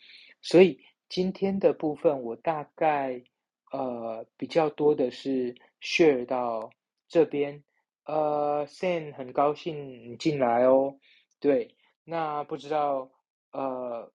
[0.41, 3.23] 所以今天的部分，我大概
[3.71, 6.71] 呃比较多的是 share 到
[7.07, 7.63] 这边。
[8.05, 10.97] 呃，Sam 很高兴你进来哦。
[11.39, 13.11] 对，那不知道
[13.51, 14.11] 呃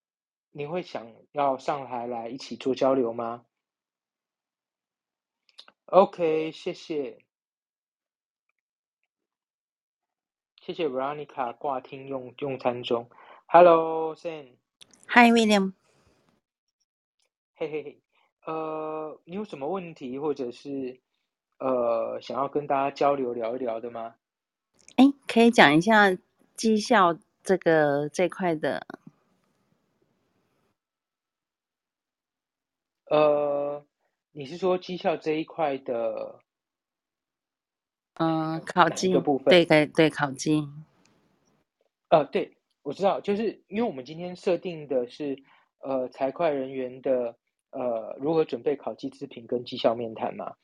[0.50, 3.44] 你会想要上台来一起做交流吗
[5.86, 7.23] ？OK，谢谢。
[10.64, 13.06] 谢谢 Veronica 挂听用用餐中
[13.44, 15.74] ，Hello Sam，Hi William，
[17.54, 17.98] 嘿嘿嘿，
[18.46, 20.98] 呃，你有什么问题或者是
[21.58, 24.14] 呃想要跟大家交流聊一聊的吗？
[24.96, 26.16] 哎，可以讲一下
[26.56, 28.86] 绩效这个这块的？
[33.10, 33.84] 呃，
[34.32, 36.40] 你是说绩效这一块的？
[38.14, 39.46] 嗯，考绩的部分？
[39.46, 40.68] 对对对，考绩。
[42.10, 45.36] 呃，对，我知道，就是因为我们今天设定的是
[45.80, 47.36] 呃财会人员的
[47.70, 50.54] 呃如何准备考绩资评跟绩效面谈嘛。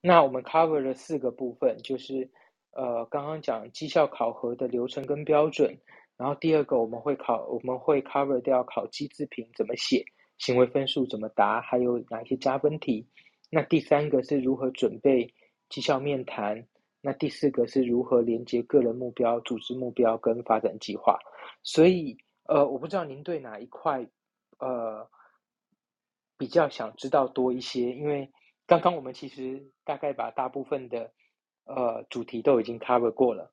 [0.00, 2.30] 那我们 cover 了四个部分，就是
[2.70, 5.76] 呃刚刚讲绩效考核的流程跟标准，
[6.16, 10.04] 然后第二个我们会考我们会 cover 掉考绩资评怎么写。
[10.38, 11.60] 行为分数怎么答？
[11.60, 13.06] 还有哪些加分题？
[13.50, 15.34] 那第三个是如何准备
[15.68, 16.66] 绩效面谈？
[17.00, 21.18] 那第四个是如何连接个人目标、组织目标跟发展计划？
[21.62, 24.06] 所以，呃，我不知道您对哪一块，
[24.58, 25.08] 呃，
[26.36, 27.92] 比较想知道多一些。
[27.92, 28.30] 因为
[28.66, 31.10] 刚刚我们其实大概把大部分的
[31.64, 33.50] 呃主题都已经 cover 过了。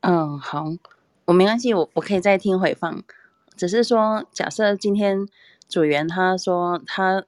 [0.00, 0.64] 嗯，好。
[1.26, 3.02] 我没关系，我我可以再听回放。
[3.56, 5.26] 只是说，假设今天
[5.66, 7.24] 组员他说他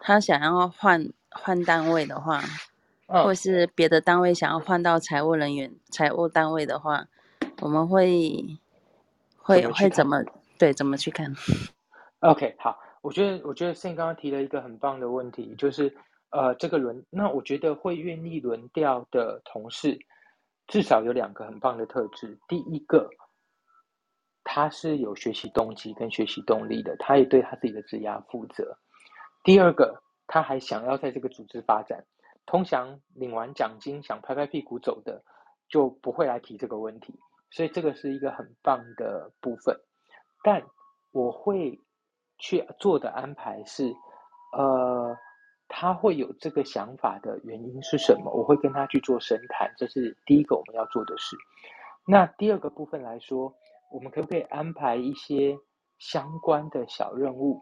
[0.00, 2.40] 他想要换换单位的话，
[3.06, 7.06] 或是别的单位想要换到财务人员、财务单位的话，
[7.60, 8.44] 我们会
[9.36, 10.24] 会会怎么
[10.58, 11.34] 对怎么去看
[12.20, 15.94] ？OK，好，我觉得我觉得 Sen 刚刚提了一个很棒的问题，就是
[16.30, 19.98] 呃，这个轮那我觉得会愿意轮调的同事。
[20.68, 22.36] 至少有两个很棒的特质。
[22.48, 23.08] 第一个，
[24.42, 28.76] 他是有学习动机跟学习动力的，他也对他自己的职涯负责。
[29.44, 32.04] 第二个，他还想要在这个组织发展。
[32.46, 35.22] 通常领完奖金想拍拍屁股走的，
[35.68, 37.18] 就不会来提这个问题。
[37.50, 39.78] 所以这个是一个很棒的部分。
[40.42, 40.62] 但
[41.12, 41.80] 我会
[42.38, 43.94] 去做的安排是，
[44.52, 45.16] 呃。
[45.68, 48.30] 他会有这个想法的原因是什么？
[48.30, 51.36] 我会跟他去做深谈，这是第一个我们要做的事。
[52.06, 53.52] 那第二个部分来说，
[53.90, 55.58] 我们可不可以安排一些
[55.98, 57.60] 相关的小任务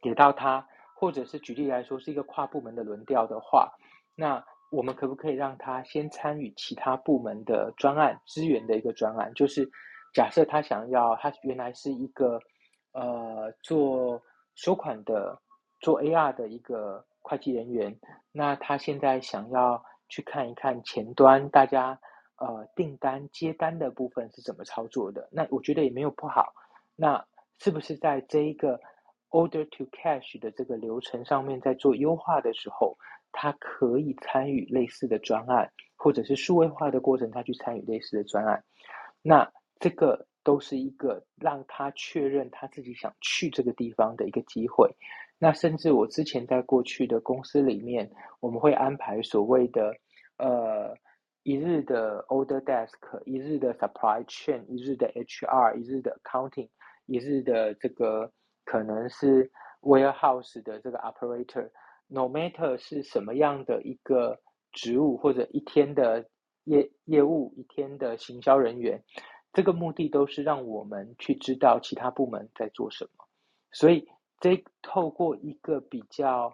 [0.00, 0.68] 给到他？
[1.00, 3.72] 或者是举例来说，是一个跨部门的轮调的话，
[4.14, 9.32] 那我们可不可以让他先参与其他部门的专案资源的一个专案？
[9.34, 9.66] 就是
[10.12, 12.38] 假设他想要，他原来是一个
[12.92, 14.22] 呃做
[14.54, 15.40] 收款的。
[15.82, 17.98] 做 AR 的一个会计人员，
[18.32, 21.98] 那他现在想要去看一看前端大家
[22.36, 26.52] 呃订单接单的部分是怎么操作的，那我觉得也没有不好。
[26.96, 27.24] 那
[27.58, 28.78] 是不是在这一个
[29.30, 32.96] Order to Cash 的这个流程上面，在做优化的时候，
[33.32, 38.64] 他可以参与类似的专案，或者是数位化的过程，他去参与类似的专案？
[39.22, 44.90] 那这个都是一个让他确认他自己想去这个地方的一个机会。
[45.38, 49.94] 那甚至我之前在过去的公司里面，我们会安排所谓的
[50.36, 50.94] 呃
[51.44, 56.68] 一日的 order desk，一日的 supply chain，一日的 HR，一日的 accounting，
[57.06, 58.30] 一日的这个
[58.70, 64.38] 可能是 warehouse 的这个 operator，no matter 是什么样的一个
[64.70, 66.28] 职务或者一天的
[66.64, 69.02] 业业务，一天的行销人员，
[69.52, 73.24] 这个目的都是让我们去知道其他部门在做什么，
[73.72, 74.08] 所以。
[74.42, 76.50] 这透过一个比较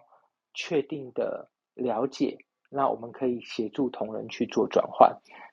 [0.53, 2.37] 确定的了解，
[2.69, 5.09] 那我们可以协助同仁去做转换。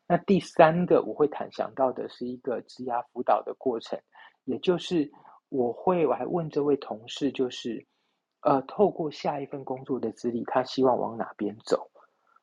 [0.08, 3.96] 那第三个我会谈想到的是一个职涯辅导的过程，
[4.46, 5.08] 也就是
[5.48, 7.86] 我会我还问这位同事，就是
[8.42, 11.90] 呃，透过下一份工作的资历，他希望往哪边走？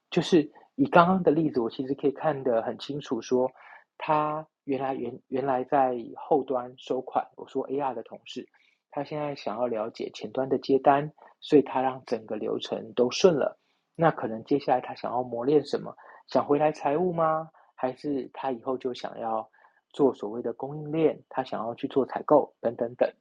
[0.09, 3.51] 就是以刚刚的例子，我其实可以看得很清楚，说
[3.97, 8.47] 他原来原原来在后端收款，我说 AR 的同事。
[8.89, 13.57] 他现在想要了解前端的接单，所以他让整个流程都顺了。
[13.95, 15.95] 那可能接下来他想要磨练什么？
[16.27, 17.49] 想回来财务吗？
[17.75, 19.49] 还是他以后就想要
[19.93, 21.23] 做所谓的供应链？
[21.29, 23.11] 他想要去做采购等等等。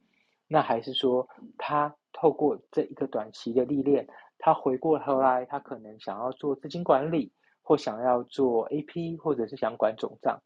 [0.47, 4.07] 那还是说他透过这一个短期的历练，
[4.37, 10.41] 他回过头来，他可能想要做资金管理，或想要做 AP，或者是想管总账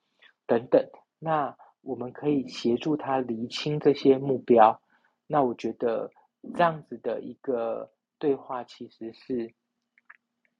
[0.45, 0.87] 等等。
[1.17, 4.79] 那我们可以协助他厘清这些目标。
[5.25, 6.11] 那我觉得
[6.53, 9.53] 这样子的一个对话其实是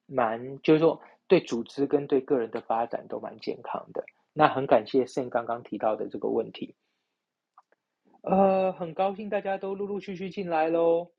[0.07, 4.03] 蛮，就是说对组织跟对个人的发展都蛮健康的。
[4.38, 6.76] 那很感谢 Sen 刚刚提到的这个问题，
[8.22, 11.12] 呃，很高兴大家都陆陆续续进来喽。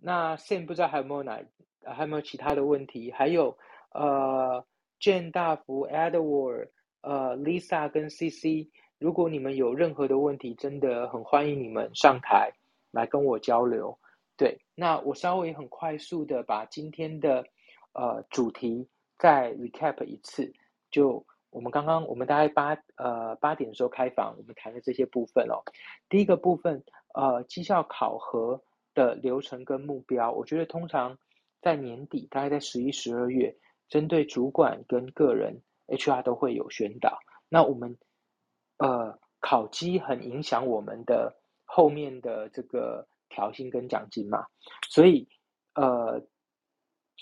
[0.00, 1.42] 那 Sam 不知道还有没有哪
[1.84, 3.10] 还有没有其他的问题？
[3.10, 3.58] 还有
[3.90, 4.64] 呃
[5.00, 6.68] ，Jane 大福、Edward、
[7.00, 8.70] 呃，Lisa 跟 CC，
[9.00, 12.52] 如果你们有任何的问题，真的很欢迎你们上台。
[12.92, 13.98] 来跟我交流，
[14.38, 17.44] 对，那我稍微很快速的把今天的
[17.92, 18.88] 呃主题
[19.18, 20.50] 再 recap 一次，
[20.90, 21.26] 就
[21.56, 25.64] 我们刚刚我们大概八呃八点的时候开房，我们谈的这些部分哦。
[26.10, 26.84] 第一个部分，
[27.14, 31.16] 呃，绩效考核的流程跟目标，我觉得通常
[31.62, 33.56] 在年底，大概在十一、十二月，
[33.88, 37.18] 针对主管跟个人 HR 都会有宣导。
[37.48, 37.96] 那我们
[38.76, 44.46] 呃考绩很影响我们的后面的这个调薪跟奖金嘛，
[44.90, 45.26] 所以
[45.74, 46.22] 呃。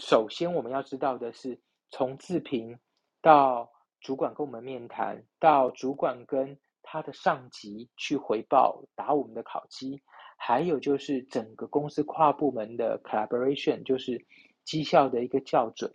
[0.03, 2.81] 首先，我们要知道的是，从自评
[3.23, 3.71] 到
[4.05, 10.03] 主管跟我们面谈，到主管跟他的上级去回报打我们的考绩，
[10.37, 14.23] 还有就是整个公司跨部门的 collaboration，就是
[14.63, 15.91] 绩效的一个校准。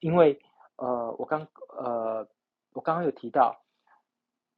[0.00, 0.40] 因为
[0.76, 2.28] 呃，我刚呃，
[2.72, 3.62] 我刚刚有提到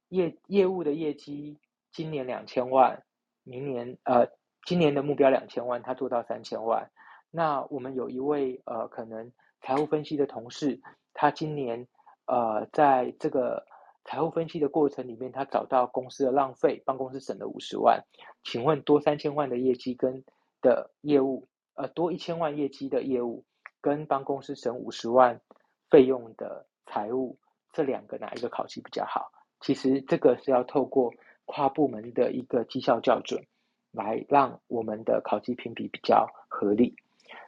[0.09, 1.59] 业业务的业绩
[1.91, 3.03] 今年两千万，
[3.43, 4.27] 明年呃，
[4.65, 6.91] 今年的目标两千万，他做到三千万。
[7.29, 10.81] 那我们有一位呃，可能财务分析的同事，
[11.13, 11.87] 他今年
[12.31, 13.65] 呃，在这个
[14.05, 18.05] 财务分析的过程里面，他找到公司的浪费，帮公司省了五十万。
[18.41, 20.23] 请问多三千万的业绩跟
[20.61, 23.43] 的业务，呃，多一千万业绩的业务，
[23.81, 25.41] 跟帮公司省五十万
[25.89, 27.37] 费用的财务，
[27.73, 29.29] 这两个哪一个考绩比较好？
[29.59, 31.13] 其实这个是要透过
[31.43, 33.45] 跨部门的一个绩效校准，
[33.91, 36.95] 来让我们的考绩评比比较合理。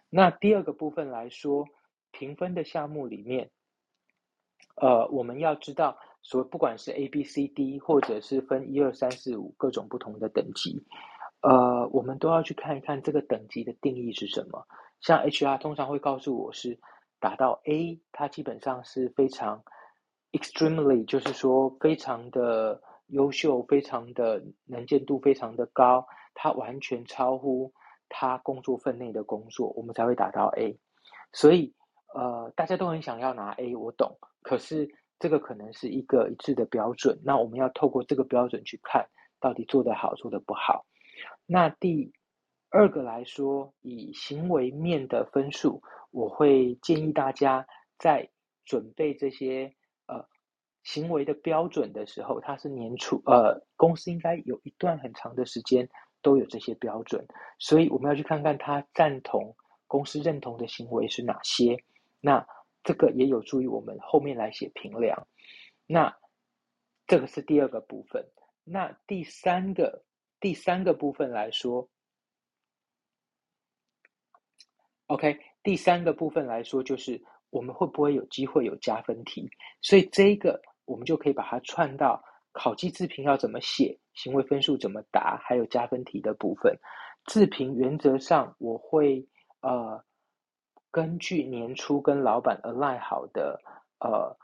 [0.09, 1.65] 那第二个部分来说，
[2.11, 3.49] 评分的项目里面，
[4.75, 10.85] 呃，我们要知道，所不管是 A、B、C、D，或者是分一二三四五各种不同的等级，
[11.41, 14.65] 呃，我们都要去看一看这个等级的定义是什么。
[14.99, 16.79] 像 HR 通常会告诉我是
[17.19, 19.63] 达到 A，它基本上是非常
[20.31, 27.73] extremely，就是说非常的优秀，非常的能见度非常的高，它完全超乎。
[28.15, 30.77] 他工作分内的工作，我们才会达到 A，
[31.31, 31.73] 所以
[32.13, 34.19] 呃，大家都很想要拿 A，我懂。
[34.43, 34.87] 可是
[35.19, 39.07] 这个可能是一个一致的标准，那我们要透过这个标准去看
[39.39, 40.85] 到底做得好，做得不好。
[41.45, 42.11] 那第
[42.69, 45.81] 二个来说，以行为面的分数，
[46.11, 47.65] 我会建议大家
[47.97, 48.29] 在
[48.65, 49.73] 准备这些
[50.07, 50.25] 呃
[50.83, 55.89] 行为的标准的时候，它是年初呃公司应该有一段很长的时间。
[56.23, 57.27] 都有这些标准，
[57.59, 61.83] 所以我们要去看看他赞同公司认同的行为是哪些。
[62.21, 62.47] 那
[62.83, 65.27] 这个也有助于我们后面来写评量。
[65.87, 66.15] 那
[67.07, 68.25] 这个是第二个部分。
[68.63, 70.03] 那第三个
[70.39, 71.89] 第三个部分来说
[75.07, 79.49] ，OK，第三个部分来说就是我们会不会有机会有加分题？
[79.81, 82.23] 所以这个我们就可以把它串到。
[82.55, 83.99] 考绩自评要怎么写？
[84.13, 85.37] 行为分数怎么答？
[85.43, 86.77] 还有加分题的部分。
[87.25, 89.27] 自评原则上我会
[89.61, 90.05] 呃
[90.93, 93.59] 根据年初跟老板 align 好的
[93.99, 94.37] 呃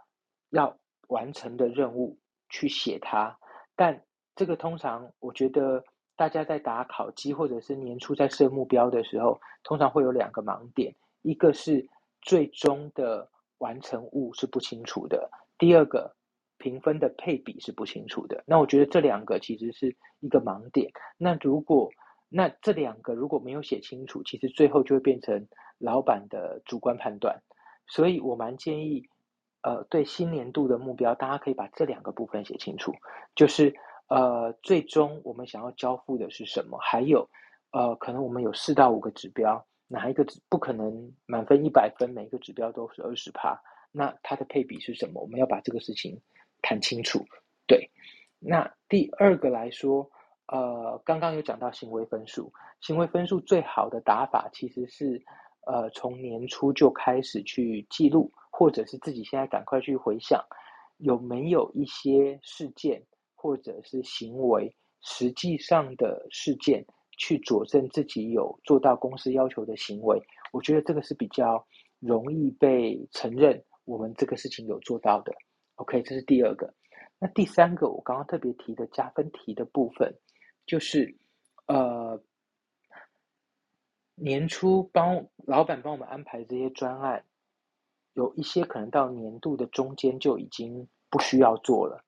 [0.50, 0.76] 要
[1.08, 2.18] 完成的任务
[2.50, 3.38] 去写它。
[3.76, 4.04] 但
[4.36, 5.84] 这个通常我觉得
[6.16, 11.88] 大家在打考绩或者是年初在设目标的时候，通常会有两个盲点：一个是
[12.22, 13.30] 最终的
[13.60, 16.16] 完成物是不清楚的；第二个。
[16.62, 20.91] 评分的配比是不清楚的，那我觉得这两个其实是一个盲点。
[21.18, 21.89] 那如果
[22.28, 25.47] 那这两个如果没有写清楚，其实最后就会变成
[25.80, 27.41] 老板的主观判断。
[27.88, 29.09] 所以我蛮建议，
[29.63, 32.93] 呃，对新年度的目标，大家可以把这两个部分写清楚，
[33.34, 33.73] 就是
[34.07, 37.27] 呃，最终我们想要交付的是什么，还有
[37.71, 43.59] 呃，可能我们有四到五个指标，哪一个不可能满分一百分，每一个指标都是二十趴，
[43.91, 45.21] 那它的配比是什么？
[45.21, 46.21] 我们要把这个事情。
[46.61, 47.25] 谈清楚，
[47.67, 47.89] 对。
[48.38, 50.11] 那第二个来说，
[50.47, 52.51] 呃，刚刚有讲到行为分数，
[52.82, 55.23] 行为分数最好的打法其实是，
[55.66, 60.43] 呃，从年初就开始去记录，或者是自己现在赶快去回想，
[60.97, 63.03] 有没有一些事件
[63.36, 66.86] 或者是行为，实际上的事件
[67.18, 70.22] 去佐证自己有做到公司要求的行为。
[70.51, 71.66] 我觉得这个是比较
[71.99, 75.34] 容易被承认，我们这个事情有做到的。
[75.76, 76.74] OK，这是第二个。
[77.20, 80.14] 那第三个，我刚刚特别提的加分题的部分，
[80.66, 81.16] 就是
[81.68, 82.22] 呃，
[84.22, 87.24] 年初帮老板帮我们安排这些专案，
[88.13, 92.03] 有一些可能到年度的中间就已经不需要做了，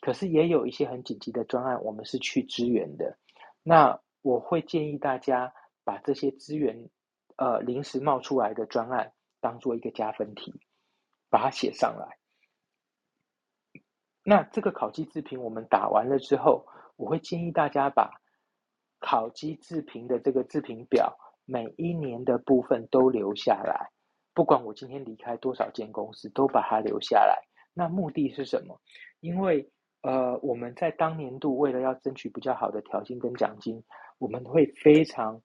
[0.00, 3.16] 可是也有一些很紧急的专案，我们是去支援的。
[3.62, 5.52] 那我会建议大家
[5.84, 6.88] 把这些资源，
[7.36, 10.52] 呃，临时冒出来的专案，当做一个加分题，
[11.30, 12.18] 把它写上来。
[14.22, 18.22] 那这个考绩自评我们打完了之后，我会建议大家把
[18.98, 23.90] 考绩自评的这个自评表每一年的部分都留下来，
[24.34, 27.42] 不管我今天离开多少间公司，都把它留下来。
[27.74, 28.80] 那目的是什么？
[29.20, 29.68] 因为
[30.02, 33.82] 呃，我们在当年度为了要争取比较好的条件跟奖金，
[34.18, 35.40] 我们会非常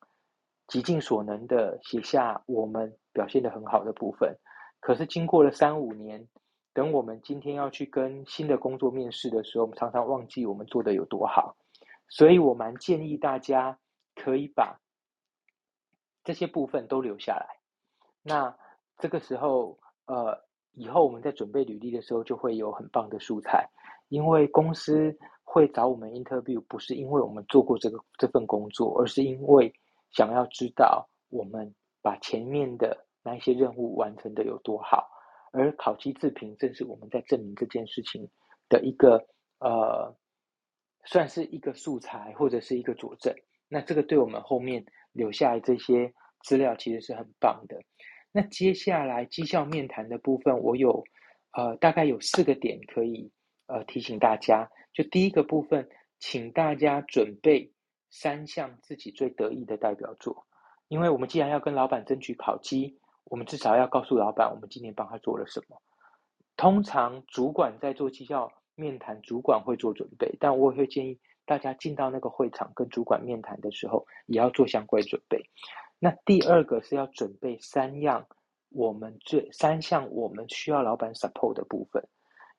[0.68, 4.38] 极尽所能的写下我们表现的很好的部分。
[4.82, 6.28] 可是经过了三五年，
[6.74, 11.56] 等我们今天要去跟新的工作面试的时候，我们常常忘记我们做的有多好。
[12.10, 13.80] 所以我蛮建议大家
[14.16, 14.80] 可以把
[16.30, 17.57] 这些部分都留下来。
[18.21, 18.55] 那
[18.99, 20.39] 这个时候，呃，
[20.73, 23.67] 以后我们在准备履历的时候，就会有很棒的素材。
[24.09, 29.73] 因为公司会找我们 interview，不是因为我们做过这个这份工作，而是因为
[30.11, 31.73] 想要知道我们
[32.03, 35.09] 把前面的那一些任务完成的有多好。
[35.51, 38.30] 而考期自评正是我们在证明这件事情
[38.69, 39.25] 的一个
[39.57, 40.15] 呃，
[41.05, 43.34] 算是一个素材或者是一个佐证。
[43.70, 46.13] 那这个对我们后面留下来这些
[46.43, 47.80] 资料其实是很棒的。
[48.34, 51.05] 那接下来绩效面谈的部分，我有
[51.53, 53.32] 呃大概有四个点可以
[53.67, 54.70] 呃提醒大家。
[54.91, 55.88] 就第一个部分，
[56.20, 57.72] 请大家准备
[58.09, 60.45] 三项自己最得意的代表作，
[60.89, 62.99] 因为我们既然要跟老板争取考绩。
[63.26, 65.80] 我们至少要告诉老板，我们今年帮他做了什么。
[66.57, 71.20] 通常主管在做绩效面谈，主管会做准备，但我也会建议
[71.50, 75.43] 大家进到那个会场跟主管面谈的时候，也要做相关准备。
[75.97, 78.28] 那第二个是要准备三样
[78.70, 82.08] 我们最三项我们需要老板 support 的部分，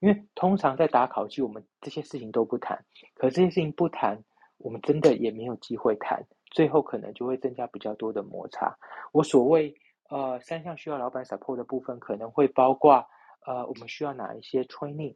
[0.01, 2.83] 因为通常在打考绩，我们这些事情都不谈，
[3.15, 4.21] 可这些事情不谈，
[4.57, 6.21] 我们真的也没有机会谈，
[6.51, 8.77] 最后可能就会增加比较多的摩擦。
[9.13, 9.73] 我所谓。
[10.11, 13.07] 呃，三项需要老板 support 的部分可能会包括，
[13.45, 15.15] 呃，我们需要哪一些 training，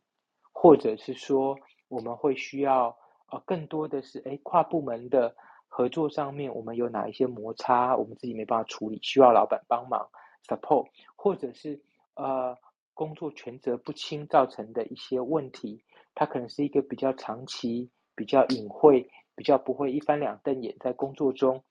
[0.53, 1.53] 或者是说
[1.89, 2.97] 我们会需要，
[3.35, 5.35] 呃，更多的是，哎，跨部门的
[5.67, 10.07] 合作上面，我们有哪一些摩擦，我们自己没办法处理，需要老板帮忙
[10.47, 11.81] support，或者是
[12.15, 12.57] 呃，
[12.93, 15.83] 工作权责不清造成的一些问题，
[16.13, 21.63] 它可能是一个比较长期、比较隐晦、比较不会一翻两瞪眼在工作中，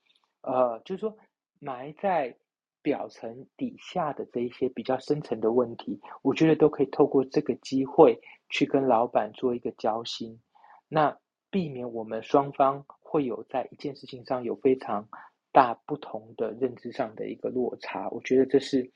[0.42, 1.16] 呃，就是说
[1.58, 2.36] 埋在。
[2.84, 10.38] 表层底下的这一些比较深层的问题，我觉得都可以透过这个机会去跟老板做一个交心，
[10.86, 11.16] 那
[11.54, 15.08] 避免我们双方会有在一件事情上有非常
[15.52, 18.08] 大不同的认知上的一个落差。
[18.08, 18.90] 我觉得这是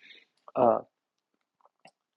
[0.57, 0.85] 呃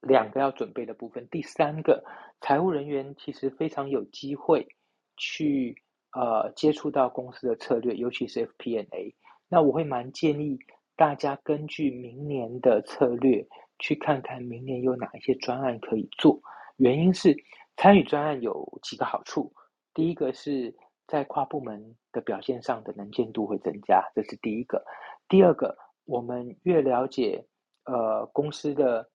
[0.02, 1.28] 两个要准备的部分。
[1.30, 2.04] 第三个，
[2.39, 4.68] 财务人员其实非常有机会
[5.16, 5.80] 去
[6.14, 9.14] 呃接触到公司的策略，尤其是 FPNA。
[9.48, 10.58] 那我会蛮建议。
[10.96, 16.42] 大家根据明年的策略去看看明年有哪一些专案可以做。
[16.78, 17.36] 原因是
[17.78, 19.54] 参与专案有几个好处。
[19.94, 20.76] 第一个是
[21.08, 24.84] 在跨部门的表现上的能见度会增加，这是第一个。
[25.28, 27.46] 第二个，我们越了解
[27.86, 29.10] 呃公司的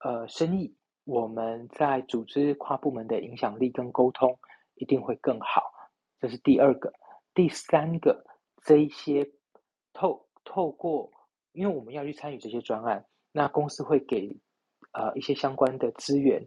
[0.00, 4.38] 呃生意，我们在组织跨部门的影响力跟沟通
[4.74, 5.62] 一定会更好，
[6.20, 6.92] 这是第二个。
[7.34, 8.24] 第三个，
[8.62, 9.30] 这一些
[9.92, 10.24] 透。
[10.48, 11.10] 透过，
[11.52, 14.38] 因为我们要去参与这些专案，那公司会给
[14.92, 16.40] 呃一些相关的资源，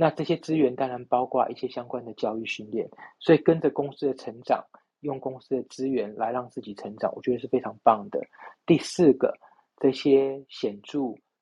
[0.00, 2.88] 那这些资源当然包括一些相关的教育训练，
[3.18, 4.64] 所以跟着公司的成长，
[5.00, 8.18] 用公司的资源来让自己成长，我觉得是非常棒的。
[8.64, 9.36] 第四个，
[9.76, 11.00] 这些显著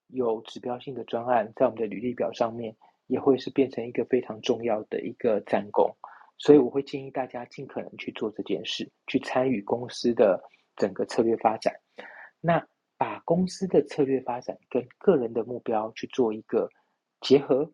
[0.08, 2.74] 有指标性的专案，在我们的履历表上面
[3.06, 5.94] 也会是变成一个非常重要的一个战功，
[6.36, 10.42] 所以我会建议大家尽可能去做这件事，去参与公司的。
[10.80, 11.74] 整个策略发展，
[12.40, 12.64] 那
[12.96, 16.70] 把公司的策略发展跟个人的目标去做一个
[17.20, 17.68] 结合，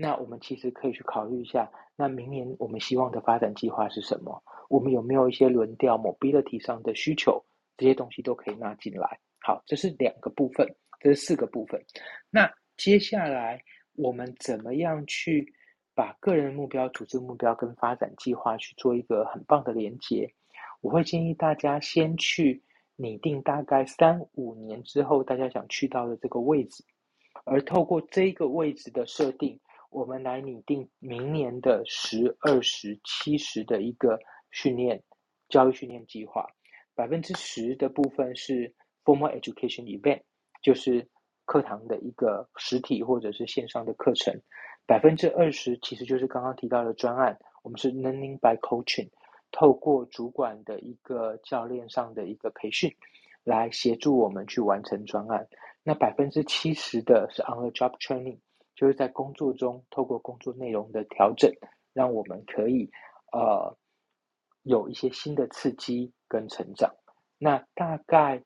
[0.00, 4.40] 那我们其实可以去考虑一下，那明年我们希望的发展计划是什么？
[4.68, 7.44] 我们有没有一些轮调 mobility 上的需求？
[7.76, 9.18] 这些东西都可以纳进来。
[9.40, 11.84] 好，这是两个部分，这是四个部分。
[12.30, 13.60] 那接下来
[13.94, 15.52] 我们怎么样去
[15.96, 20.32] 把个人目标、组织目标跟发展计划去做一个很棒的连接？
[20.80, 22.62] 我会建议大家先去
[22.94, 26.84] 拟定大概三五年之后大家想去到的这个位置，
[27.44, 29.58] 而透过这个位置的设定，
[29.90, 34.18] 我们来拟定明年的十二十七十的一个
[34.50, 35.02] 训练
[35.48, 36.46] 教育训练计划。
[36.94, 38.74] 百分之十的部分是
[39.04, 40.22] formal education event，
[40.62, 41.08] 就是
[41.44, 44.40] 课堂的一个实体或者是线上的课程。
[44.86, 49.08] 百分之二十其实就是刚刚提到的专案，我们是 learning by coaching。
[49.50, 52.94] 透过主管的一个教练上的一个培训，
[53.44, 55.48] 来协助我们去完成专案。
[55.82, 58.38] 那百分之七十的是 on the job training，
[58.78, 61.50] 就是在工作中透过工作内容的调整，
[61.92, 62.88] 让我们可以
[63.32, 63.76] 呃
[64.62, 66.94] 有一些新的刺激跟成长。
[67.38, 68.40] 那大概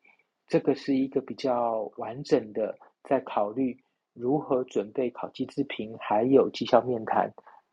[0.46, 3.78] 这个是一个比较完整的，在考虑
[4.14, 7.30] 如何准备考绩自评，还有绩效面谈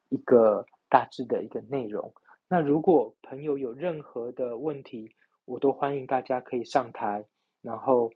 [0.10, 2.14] 一个大致的一个内容。
[2.49, 7.24] 那如果朋友有任何的问题，我都欢迎大家可以上台。
[7.62, 8.12] 然后，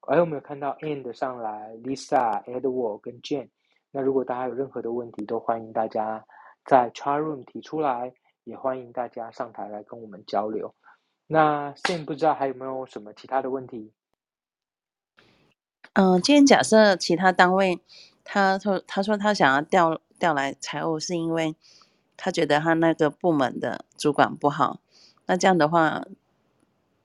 [0.00, 3.48] 哎，我没有看到 And 上来，Lisa、Edward 跟 Jane？
[3.90, 6.26] 那如果大家有任何的问题，都欢迎大家
[6.64, 8.12] 在 Chat Room 提出来，
[8.44, 10.74] 也欢迎大家上台来跟我们交流。
[11.26, 13.92] 那 Sam 不知道还有没有什么其他的问题？
[15.94, 17.80] 嗯，今天假设其他单位，
[18.22, 21.56] 他说他说他想要调调来财务，是因为
[22.16, 24.80] 他觉得他那个部门的主管不好。
[25.26, 26.04] 那这样的话，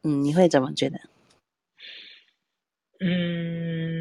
[0.04, 1.00] 嗯，你会怎么觉得？
[3.00, 4.01] 嗯，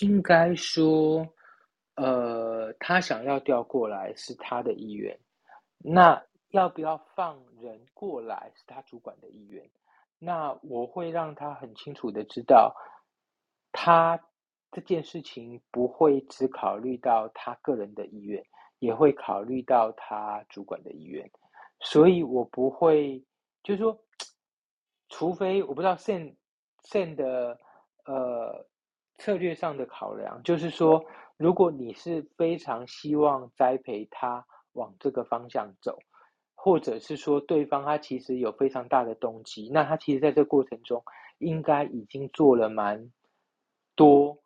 [0.00, 1.26] 应该说，
[1.96, 5.18] 呃，他想要调过来是他的意愿。
[5.78, 9.68] 那要不要放人过来是他主管的意愿。
[10.18, 12.74] 那我会让他很清楚的知道。
[13.70, 14.18] 他
[14.72, 18.42] 这件事情不会只考虑到他个人的意愿，
[18.78, 21.30] 也会考虑到他主管的意愿，
[21.80, 23.24] 所以我不会，
[23.62, 23.96] 就是说，
[25.10, 26.36] 除非我不知道现
[26.82, 27.58] 现的
[28.04, 28.66] 呃
[29.18, 31.04] 策略上的考量，就是说，
[31.36, 35.98] 如果你是非常希望栽培他往这个方向走，
[36.54, 41.04] 或者是说对方他其实有非常大的动机，那他其实在这过程中
[41.38, 43.12] 应该已经做了蛮。
[43.96, 44.38] 多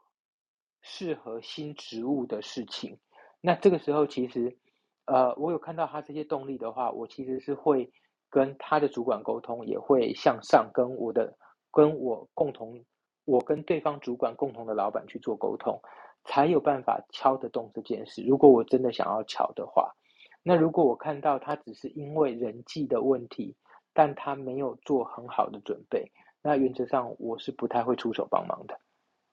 [0.81, 2.99] 适合新职务的事情，
[3.43, 4.57] 那这个时候其实，
[5.05, 7.93] 呃，我有看到他这些动力的话，我其实是会
[8.31, 11.37] 跟他的主管沟通，也会向上跟我的
[11.71, 12.83] 跟我共同，
[13.25, 15.81] 我跟对方主管共同的老板去做沟通，
[16.25, 18.23] 才有办法敲得动这件事。
[18.23, 19.95] 如果我真的想要敲的话，
[20.43, 23.55] 那如果我看到他只是因为人际的问题，
[23.93, 26.11] 但他没有做很好的准备，
[26.43, 28.81] 那原则上我是不太会出手帮忙的。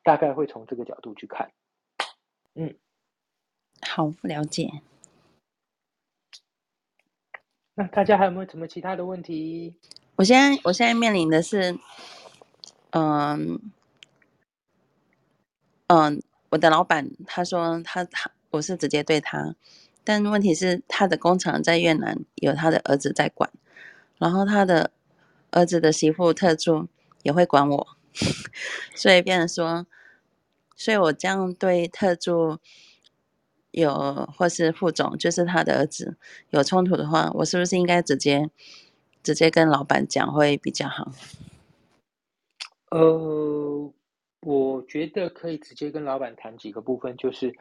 [0.02, 1.52] 大概会从这个角度去看，
[2.56, 2.74] 嗯，
[3.82, 4.70] 好，了解。
[7.76, 9.76] 那大家还有没有什么其他的问题？
[10.16, 11.78] 我现在我现在面临的是，
[12.92, 13.72] 嗯
[15.90, 19.56] 嗯，我的老板他说他他我是直接对他，
[20.04, 23.52] 但问题是他的工厂在越南，有他的儿子在管，
[24.18, 24.92] 然后他的
[25.52, 26.88] 儿子的媳妇特助
[27.24, 27.88] 也会管我，
[28.96, 29.86] 所以变成说。
[30.82, 32.58] 所以我这样对特助
[33.72, 36.16] 有或是副总，就是他的儿子
[36.52, 38.50] 有冲突的话，我是不是应该直接
[39.22, 41.12] 直接跟老板讲会比较好？
[42.92, 43.92] 呃，
[44.42, 47.54] 我觉得可以直接跟老板谈几个部分，就是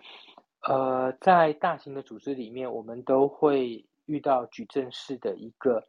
[0.69, 5.83] 呃，在大型的组织里面，我们都会遇到矩阵式的一个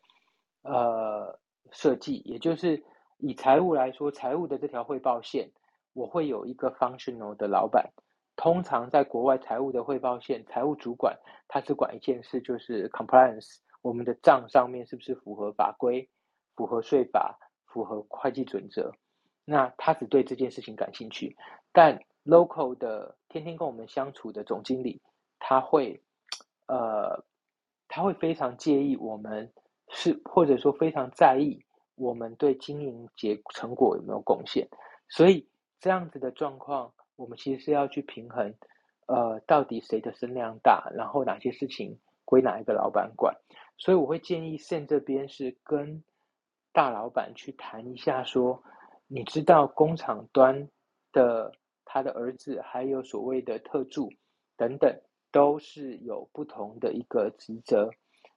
[0.64, 1.40] 呃
[1.72, 2.84] 设计，也就是
[3.18, 5.52] 以财务来说，财务的这条汇报线。
[5.94, 7.92] 我会有一个 functional 的老板，
[8.36, 11.18] 通常在国外财务的汇报线，财务主管
[11.48, 16.08] 他只管一件事，就是 compliance，我们的账上面是不是符合法规、
[16.56, 18.94] 符合税法、符合会计准则？
[19.50, 21.36] 那他只对这件事情感兴趣。
[21.72, 25.02] 但 local 的天天跟我们相处的总经理，
[25.40, 26.02] 他会
[26.68, 27.24] 呃，
[27.88, 29.52] 他会非常介意我们
[29.90, 31.64] 是，或者说非常在意
[31.96, 34.68] 我们对经营结成果有没有贡献，
[35.08, 35.48] 所以。
[35.82, 38.54] 这样子的状况，我们其实是要去平衡，
[39.08, 43.34] 呃，到底谁的声量大，然后哪些事情归哪一个老板管。
[43.78, 46.04] 所以我会建议县这边是跟
[46.74, 48.62] 大老板去谈一下，说
[49.12, 50.70] 你知道工厂端
[51.12, 51.52] 的
[51.84, 54.10] 他的儿子，还有所谓的特助
[54.56, 55.02] 等等，
[55.32, 57.90] 都是有不同的一个职责。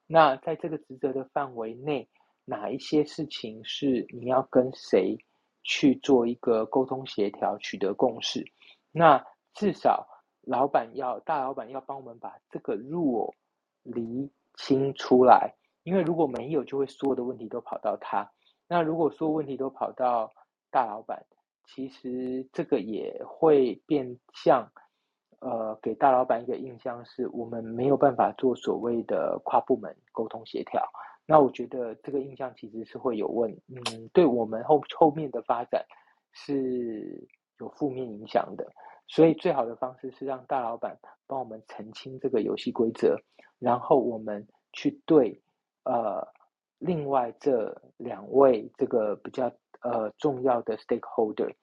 [0.07, 2.09] 那在这个职责的范围内，
[2.43, 5.17] 哪一些事情是你要跟谁？
[5.65, 8.43] 去做一个沟通协调，取得共识。
[8.91, 10.05] 那至少
[10.41, 13.33] 老板要大老板要帮我们把这个入
[13.81, 15.53] 厘清出来，
[15.83, 18.29] 因为如果没有，就会所有的问题都跑到他。
[18.67, 20.33] 那如果所有问题都跑到
[20.73, 21.23] 大老板，
[21.67, 24.67] 其实这个也会变相，
[25.37, 30.83] 呃，给大老板一个印象是我们没有办法做所谓的跨部门沟通协调。
[31.27, 35.85] 那我觉得这个印象其实是会有问，嗯，对我们后后面的发展
[36.31, 37.27] 是
[37.59, 38.67] 有负面影响的。
[39.07, 40.97] 所以最好的方式是让大老板
[41.27, 43.15] 帮我们澄清这个游戏规则，
[43.59, 45.39] 然后我们去对
[45.83, 46.25] 呃
[46.79, 49.51] 另外这两位这个比较
[49.83, 51.53] 呃重要的 stakeholder。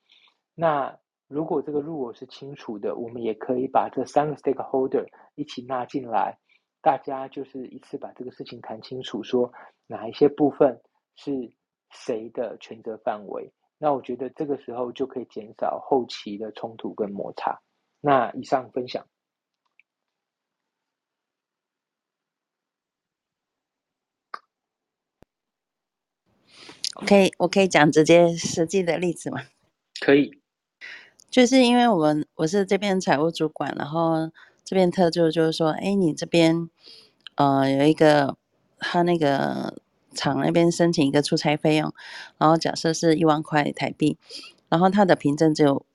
[0.55, 6.39] 那如果这个入我是清楚的，我们也可以把这三个 stakeholder 一起纳进来。
[6.83, 9.53] 大家就是一次把这个事情谈清楚，说
[9.87, 10.81] 哪一些部分
[11.15, 11.53] 是
[11.91, 17.61] 谁的权责范围，那我觉得这个时候就可以减少后期的冲突跟摩擦。
[18.01, 19.07] 那以上分享。
[26.97, 29.43] 我可以，我可以讲直接实际的例子吗？
[30.01, 30.39] 可以。
[31.31, 34.31] 就是因为我们我是这边财务主管，然后
[34.65, 36.69] 这边特助就是说，哎，你这边
[37.37, 38.37] 呃有一个
[38.79, 39.81] 他那个
[40.13, 41.95] 厂那边申请一个出差费用，
[42.37, 44.19] 然后假设是一万块台币，
[44.69, 45.87] 然后他的凭证只有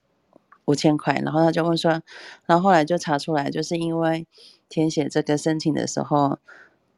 [0.63, 2.01] 五千块，然后他就问说，
[2.45, 4.25] 然后后来就查出来，就是因为
[4.69, 6.39] 填写这个申请的时候，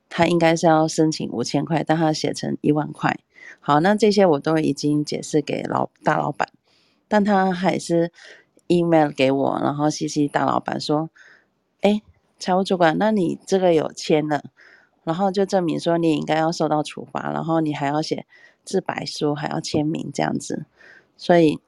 [0.09, 3.17] 他应该是要申请五千块，但他写成一万块。
[3.59, 6.49] 好，那这些我都已经解释给老大老板。
[7.07, 8.11] 但他还是
[8.67, 11.09] email 给我，然后 CC 大老板说
[11.81, 12.01] ：“哎，
[12.37, 14.43] 财务主管，那你这个有签了，
[15.03, 18.25] 然后就证明说你应该要受到处罚，然后你还要写
[18.65, 20.65] 自白书，还要签名这样子。
[21.15, 21.59] 所以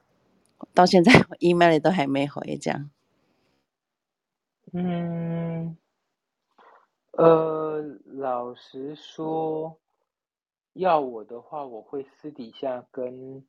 [0.74, 2.90] 到现在 email 都还没回，这样。”
[4.74, 5.78] 嗯，
[7.14, 9.78] 呃，老实说，
[10.74, 13.44] 要我的话，我会私底下跟。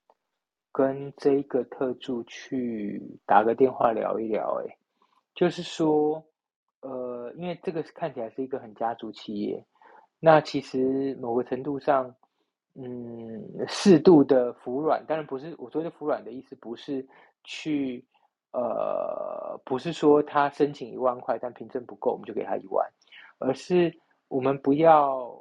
[0.73, 4.77] 跟这个特助去打个电话聊一聊，哎，
[5.35, 6.25] 就是说，
[6.83, 9.67] 呃，因为这个看起来是一个很家族企业，
[10.21, 12.15] 那其实某个程度上，
[12.77, 17.05] 嗯，适度的服软，当然不是我说的服软的意思，不是
[17.43, 18.07] 去，
[18.53, 22.89] 呃，不是说他申请一万块，但凭证不够，我们就给他一万，
[23.41, 23.93] 而是
[24.29, 25.40] 我们不要。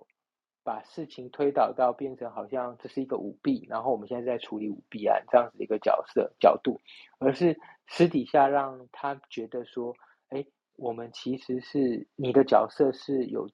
[0.70, 6.80] 把事情推导到变成好像这是一个舞弊，然后我们现在在处理舞弊案这样子的一个角色角度，
[7.18, 9.92] 而是私底下让他觉得说，
[10.28, 10.46] 哎，
[10.76, 13.50] 我们其实是你的角色是有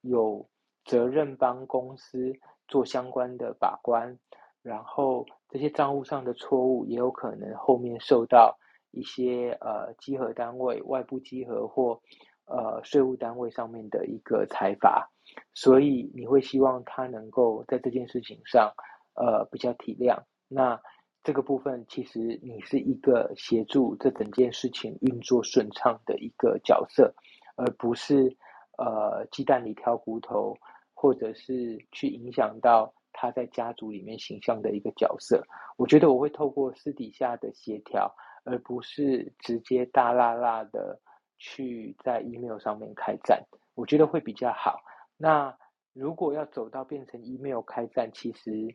[0.00, 0.48] 有
[0.86, 2.32] 责任帮公司
[2.66, 4.18] 做相关的把关，
[4.62, 8.56] 然后这些账务上的错误也有可能后面受到
[8.90, 12.00] 一些呃稽核单位、外部稽核或
[12.46, 15.10] 呃税务单位上面的一个财阀。
[15.54, 18.72] 所以你会希望他能够在这件事情上，
[19.14, 20.22] 呃，比较体谅。
[20.48, 20.78] 那
[21.22, 27.12] 这个部分其实你是一个协助这整件事情运作顺畅的一个角色，
[27.56, 28.36] 而不是
[28.76, 30.54] 呃鸡蛋里挑骨头，
[30.92, 35.42] 或者是去影响到他在家族里面形象的一个角色。
[35.78, 38.14] 我觉得我会透过私底下的协调，
[38.44, 41.00] 而不是直接大辣辣的
[41.44, 44.80] 去在 email 上面开战，我觉得会比较好。
[45.18, 45.54] 那
[45.92, 48.74] 如果要走到变成 email 开战，其实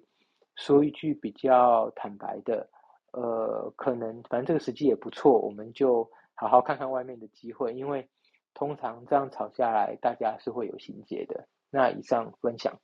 [0.56, 2.70] 说一句比较坦白的，
[3.12, 8.08] 呃，可能反正这个时机也不错，我们就好好看看外面的机会，因为
[8.54, 11.48] 通常这样吵下来，大家是会有心结的。
[11.72, 12.80] 那以上分享，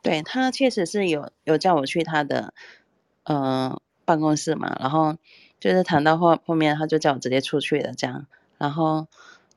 [0.00, 2.54] 对他确实是有有叫我去他的
[3.24, 5.16] 呃办公室嘛，然后
[5.62, 8.26] 就是谈到后后面，他就叫我直接出去了这样，
[8.58, 9.06] 然后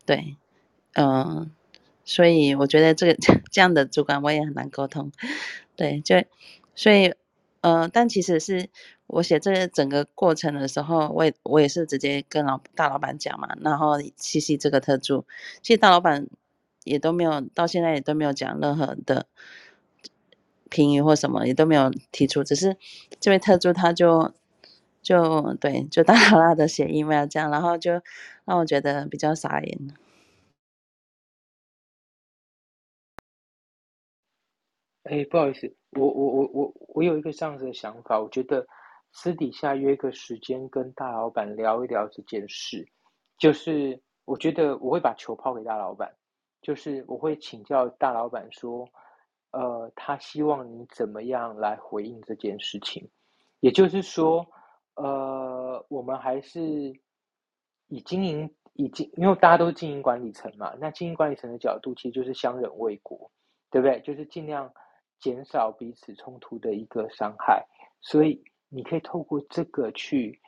[0.06, 0.38] 对，
[0.93, 1.51] 嗯。
[2.08, 3.16] 所以我觉得这个
[3.51, 5.12] 这样的主管我也很难沟通，
[5.76, 6.24] 对，就
[6.76, 7.16] 所以
[7.62, 8.70] 呃，但其实是
[9.08, 15.26] 我写这个整个过程的时候，我也我也是直接跟老大老板讲嘛，然后细细这个特助，
[15.64, 16.28] 其实大老板
[16.84, 19.26] 也都没有到现在也都没有讲任何的
[20.70, 22.78] 评语或什么，也都没有提出，只是
[23.20, 24.32] 这位特助他就
[25.06, 27.91] 就对就大大的写 email 这样，然后就
[28.43, 29.80] 让我觉得比较傻眼。
[35.03, 38.66] 哎，不好意思，我我我我我有一个这样子的想法，我觉得
[39.12, 42.88] 私底下约个时间跟大老板聊一聊这件事，
[43.38, 46.12] 就是我觉得我会把球抛给大老板，
[46.64, 48.89] 就是我会请教大老板说，
[49.51, 53.08] 呃，他希望你怎么样来回应这件事情，
[53.60, 54.43] 也就是说，
[54.96, 56.60] 呃，我们还是
[57.88, 63.32] 以经营，以经，因为大家都是经营管理层嘛，那经营管理层的角度其实就是相忍为国，
[63.70, 64.00] 对不对？
[64.02, 64.72] 就是尽量。
[65.18, 67.66] 减少彼此冲突的一个伤害，
[68.02, 70.39] 所以你可以透过这个去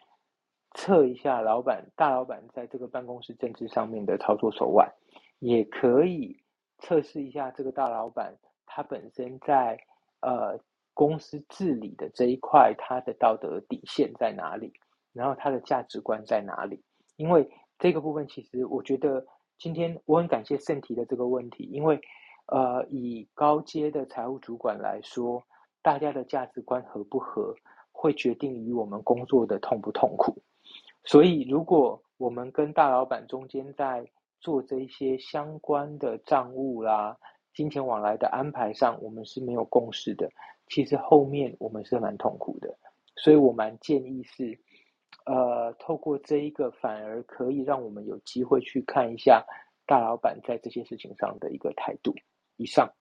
[0.76, 4.94] 测一下老板、大老板在这个办公室政治上面的操作手腕，
[5.40, 6.38] 也可以
[6.80, 9.80] 测试一下这个大老板他本身在
[10.20, 10.60] 呃
[10.98, 14.74] 公司治理的这一块，它的道德底线在哪里，
[15.14, 16.82] 然后它的价值观在哪里？
[17.16, 19.24] 因为这个部分，其实我觉得
[19.60, 22.02] 今天我很感谢盛提的这个问题，因为。
[22.50, 25.44] 呃，以高阶的财务主管来说，
[25.82, 27.54] 大家的价值观合不合，
[27.92, 30.42] 会决定于我们工作的痛不痛苦。
[31.04, 37.18] 所以，如果我们跟大老板中间在做这一些相关的账务啦、
[37.54, 40.32] 金钱往来的安排上，我们是没有共识的，
[40.70, 42.78] 其实后面我们是蛮痛苦的。
[43.16, 44.60] 所以我蛮建议是，
[45.26, 49.44] 呃，透过这一个，反而可以让我们有机会去看一下
[49.86, 52.14] 大老板在这些事情上的一个态度。
[52.58, 52.92] 以上。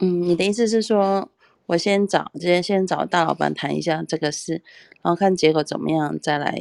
[0.00, 1.28] 嗯，你的意思是说，
[1.66, 4.62] 我先找，直接先找大老板谈一下这个事，
[5.02, 6.54] 然后看结果怎么样，再来，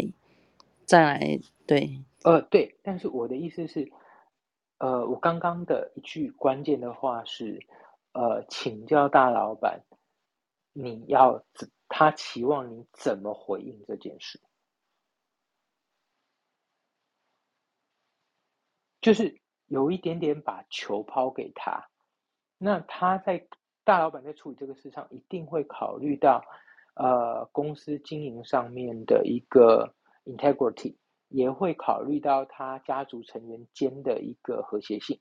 [0.85, 3.91] 再来，对，呃，对，但是我的意思是，
[4.79, 7.59] 呃，我刚刚的一句关键的话是，
[8.12, 9.84] 呃，请教大老板，
[10.74, 11.43] 你要，
[11.88, 14.41] 他期望你怎么回应这件事，
[19.01, 21.89] 就是有一点点把球抛给他。
[22.57, 23.47] 那他在
[23.84, 26.43] 大老板在处理这个事上，一定会考虑到，
[26.95, 29.95] 呃，公司经营上面的一个
[30.26, 30.97] integrity，
[31.30, 35.20] 也会考虑到他家族成员间的一个和谐性，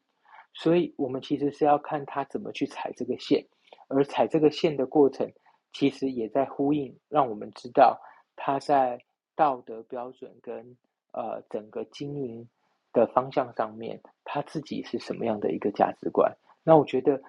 [0.55, 3.46] 所以我们其实是要看他怎么去踩这个线，
[3.88, 5.32] 而踩这个线的过程，
[5.72, 8.01] 其实也在呼应，让我们知道
[8.34, 8.99] 他在
[9.36, 10.76] 道德标准跟
[11.12, 12.49] 呃整个经营
[12.92, 16.36] 的方向上面，他自己是什么样的一个价值观。
[16.64, 17.22] 那我觉得，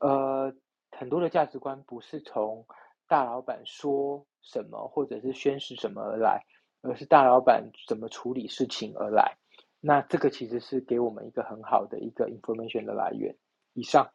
[0.00, 0.52] 呃，
[0.90, 2.66] 很多的价值观不是从
[3.06, 6.42] 大老板说什么或者是宣示什么而来，
[6.82, 9.36] 而是大老板怎么处理事情而来。
[9.84, 13.36] 那这个其实是给我们一个很好的一个 information 的来源。
[13.72, 14.12] 以上。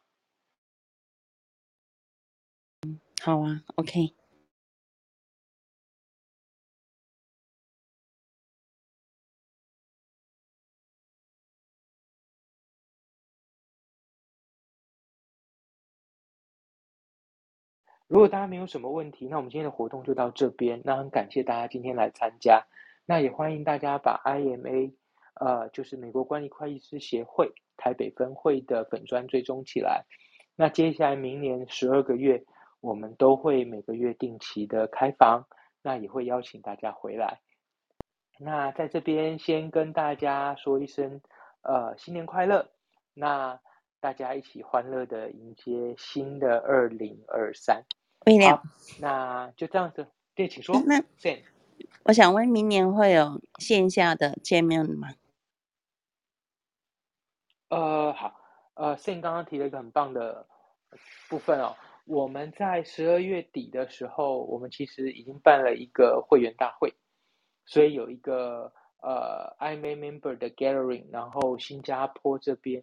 [3.20, 4.14] 好啊，OK。
[18.06, 20.80] 如果大家没有什么问题，那我们今天的活动就到这边。
[20.82, 22.66] 那很感谢大家今天来参加，
[23.04, 24.94] 那也欢迎大家把 IMA，
[25.40, 30.04] 呃，就是美国管理会计师协会台北分会的粉砖追踪起来。
[30.56, 32.44] 那接下来明年十二个月，
[32.80, 35.46] 我们都会每个月定期的开房，
[35.82, 37.40] 那也会邀请大家回来。
[38.38, 41.20] 那在这边先跟大家说一声，
[41.62, 42.68] 呃，新年快乐！
[43.14, 43.60] 那
[44.00, 47.84] 大家一起欢乐的迎接新的二零二三。
[48.48, 48.62] 好，
[49.00, 50.06] 那就这样子。
[50.34, 50.80] 对，请说。
[50.86, 51.02] 那
[52.04, 55.08] 我想问，明年会有线下的见面吗？
[57.68, 58.34] 呃，好，
[58.74, 60.46] 呃，Sen 刚刚提了一个很棒的
[61.28, 61.76] 部分哦。
[62.04, 66.94] 我们在十二月底的时候，我们其实已经办了一个会员大会，
[67.66, 72.82] 所以有一个呃 IMA Member 的 Gathering，然后新加坡这边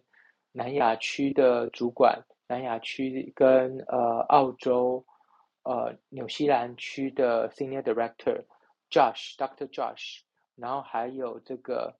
[0.52, 5.04] 南亚区的主管，南亚区跟呃澳洲。
[5.68, 8.44] 呃，纽西兰区的 Senior Director
[8.88, 9.66] Josh，Dr.
[9.66, 10.20] Josh，
[10.54, 11.92] 然后还有这个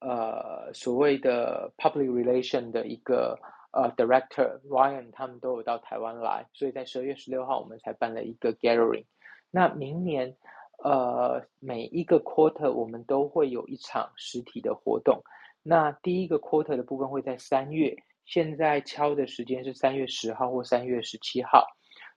[0.00, 3.38] 呃所谓的 Public Relation 的一个
[3.72, 9.04] 呃 Director Ryan，他们都有到台湾来，所以在十二月十六号我们才办了一个 Gathering。
[9.50, 10.36] 那明年
[10.84, 15.22] 呃每一个 Quarter 我们都会有一场实体的活动。
[15.62, 21.66] 那第一个 Quarter 的部分会在三月，现在敲的时间是三月十号或三月十七号。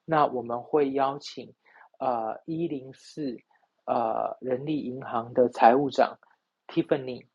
[0.05, 1.53] 那我们会邀请，
[1.99, 3.37] 呃，一零四，
[3.85, 6.17] 呃，人力银行的财务长
[6.67, 7.25] Tiffany，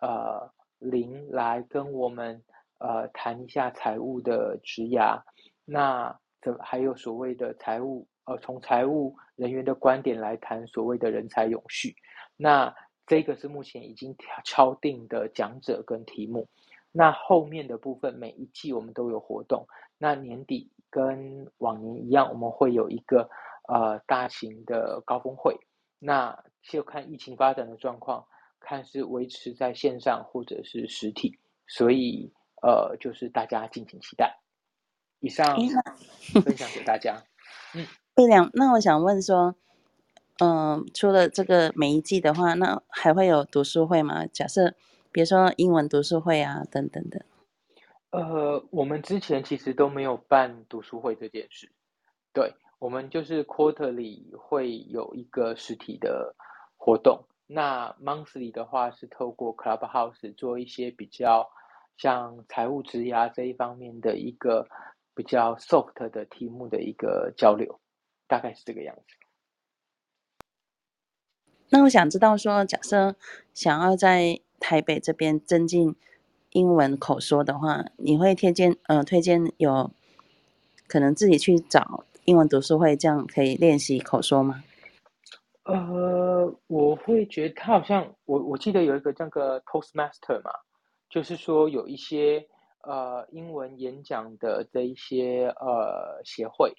[0.00, 2.42] 呃，林来跟我们，
[2.78, 5.22] 呃，谈一下财务的职涯。
[5.64, 11.94] 那这还有所谓的财务，呃，从财务人员的观点来谈所谓的人才永续。
[12.36, 12.74] 那
[13.06, 16.48] 这个是目前已经敲定的讲者跟题目。
[16.92, 19.66] 那后面的部分，每一季我们都有活动。
[19.98, 20.70] 那年底。
[20.90, 23.28] 跟往年一样，我们会有一个
[23.66, 25.58] 呃大型的高峰会，
[25.98, 28.24] 那就看疫情发展的状况，
[28.64, 34.40] 看是维持在线上或者是实体，所以呃就是大家敬请期待。
[35.20, 35.56] 以上
[36.42, 37.22] 分享给大家。
[37.74, 37.86] 嗯，
[38.16, 39.54] 魏良，那我想问说，
[40.38, 44.26] 嗯，除了这个每一季的话，那还会有读书会吗？
[44.26, 44.74] 假设
[45.12, 47.24] 比如说英文读书会啊等等的。
[48.10, 51.72] 呃，我们之前其实都没有办读书会这件事，
[52.32, 56.34] 对我们就是 quarterly 会有一个实体的
[56.76, 57.24] 活动，
[57.54, 61.48] 那 monthly 的话是透过 clubhouse 做一些比较
[61.96, 64.68] 像财务质押这一方面的一个
[65.14, 67.80] 比较 soft 的题目的一个交流，
[68.26, 69.14] 大概是这个样子。
[71.70, 73.14] 那我想知道说，假设
[73.54, 75.94] 想要在台北这边增进。
[76.54, 79.90] 英文口说的话，你会推荐呃推荐有
[80.86, 84.62] 可能自己去找英文读书会，这样可以练习口说吗？
[85.64, 90.50] 呃，我会觉得他好像我我记得有一个这个 Toastmaster 嘛，
[91.08, 92.46] 就是说有一些
[92.82, 96.74] 呃英文演讲的这一些呃协会，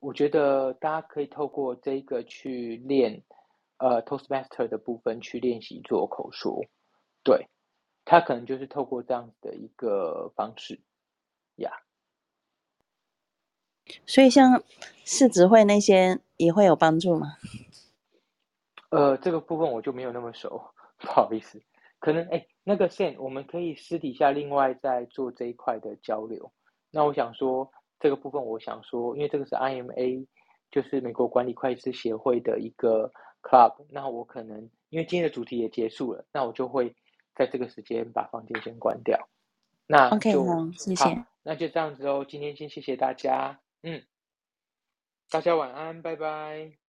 [0.00, 3.22] 我觉得大家可以透过这个去练，
[3.76, 6.64] 呃，Toastmaster 的部分去练习做口说，
[7.22, 7.48] 对，
[8.06, 10.80] 他可能就是透过这样子的一个方式，
[11.56, 11.70] 呀。
[14.06, 14.62] 所以像
[15.04, 17.36] 市职会那些也会有帮助吗？
[18.92, 20.62] 呃，这个部分我就没有那么熟，
[20.98, 21.60] 不好意思。
[21.98, 26.52] 可能哎，那个 Sam，我们可以私底下另外再做这一块的交流。
[26.90, 27.70] 那我想说，
[28.00, 30.26] 这个部分我想说，因为这个是 IMA，
[30.70, 33.86] 就是美国管理会计师协会的一个 club。
[33.88, 36.94] 那我可能因为今天的主题也结束了，那我就会
[37.34, 39.28] 在这个时间把房间先关掉。
[39.86, 41.24] 那 OK，好，谢谢。
[41.42, 43.60] 那就这样子哦，今天先谢谢大家。
[43.82, 44.02] 嗯，
[45.30, 46.81] 大家晚安，拜拜。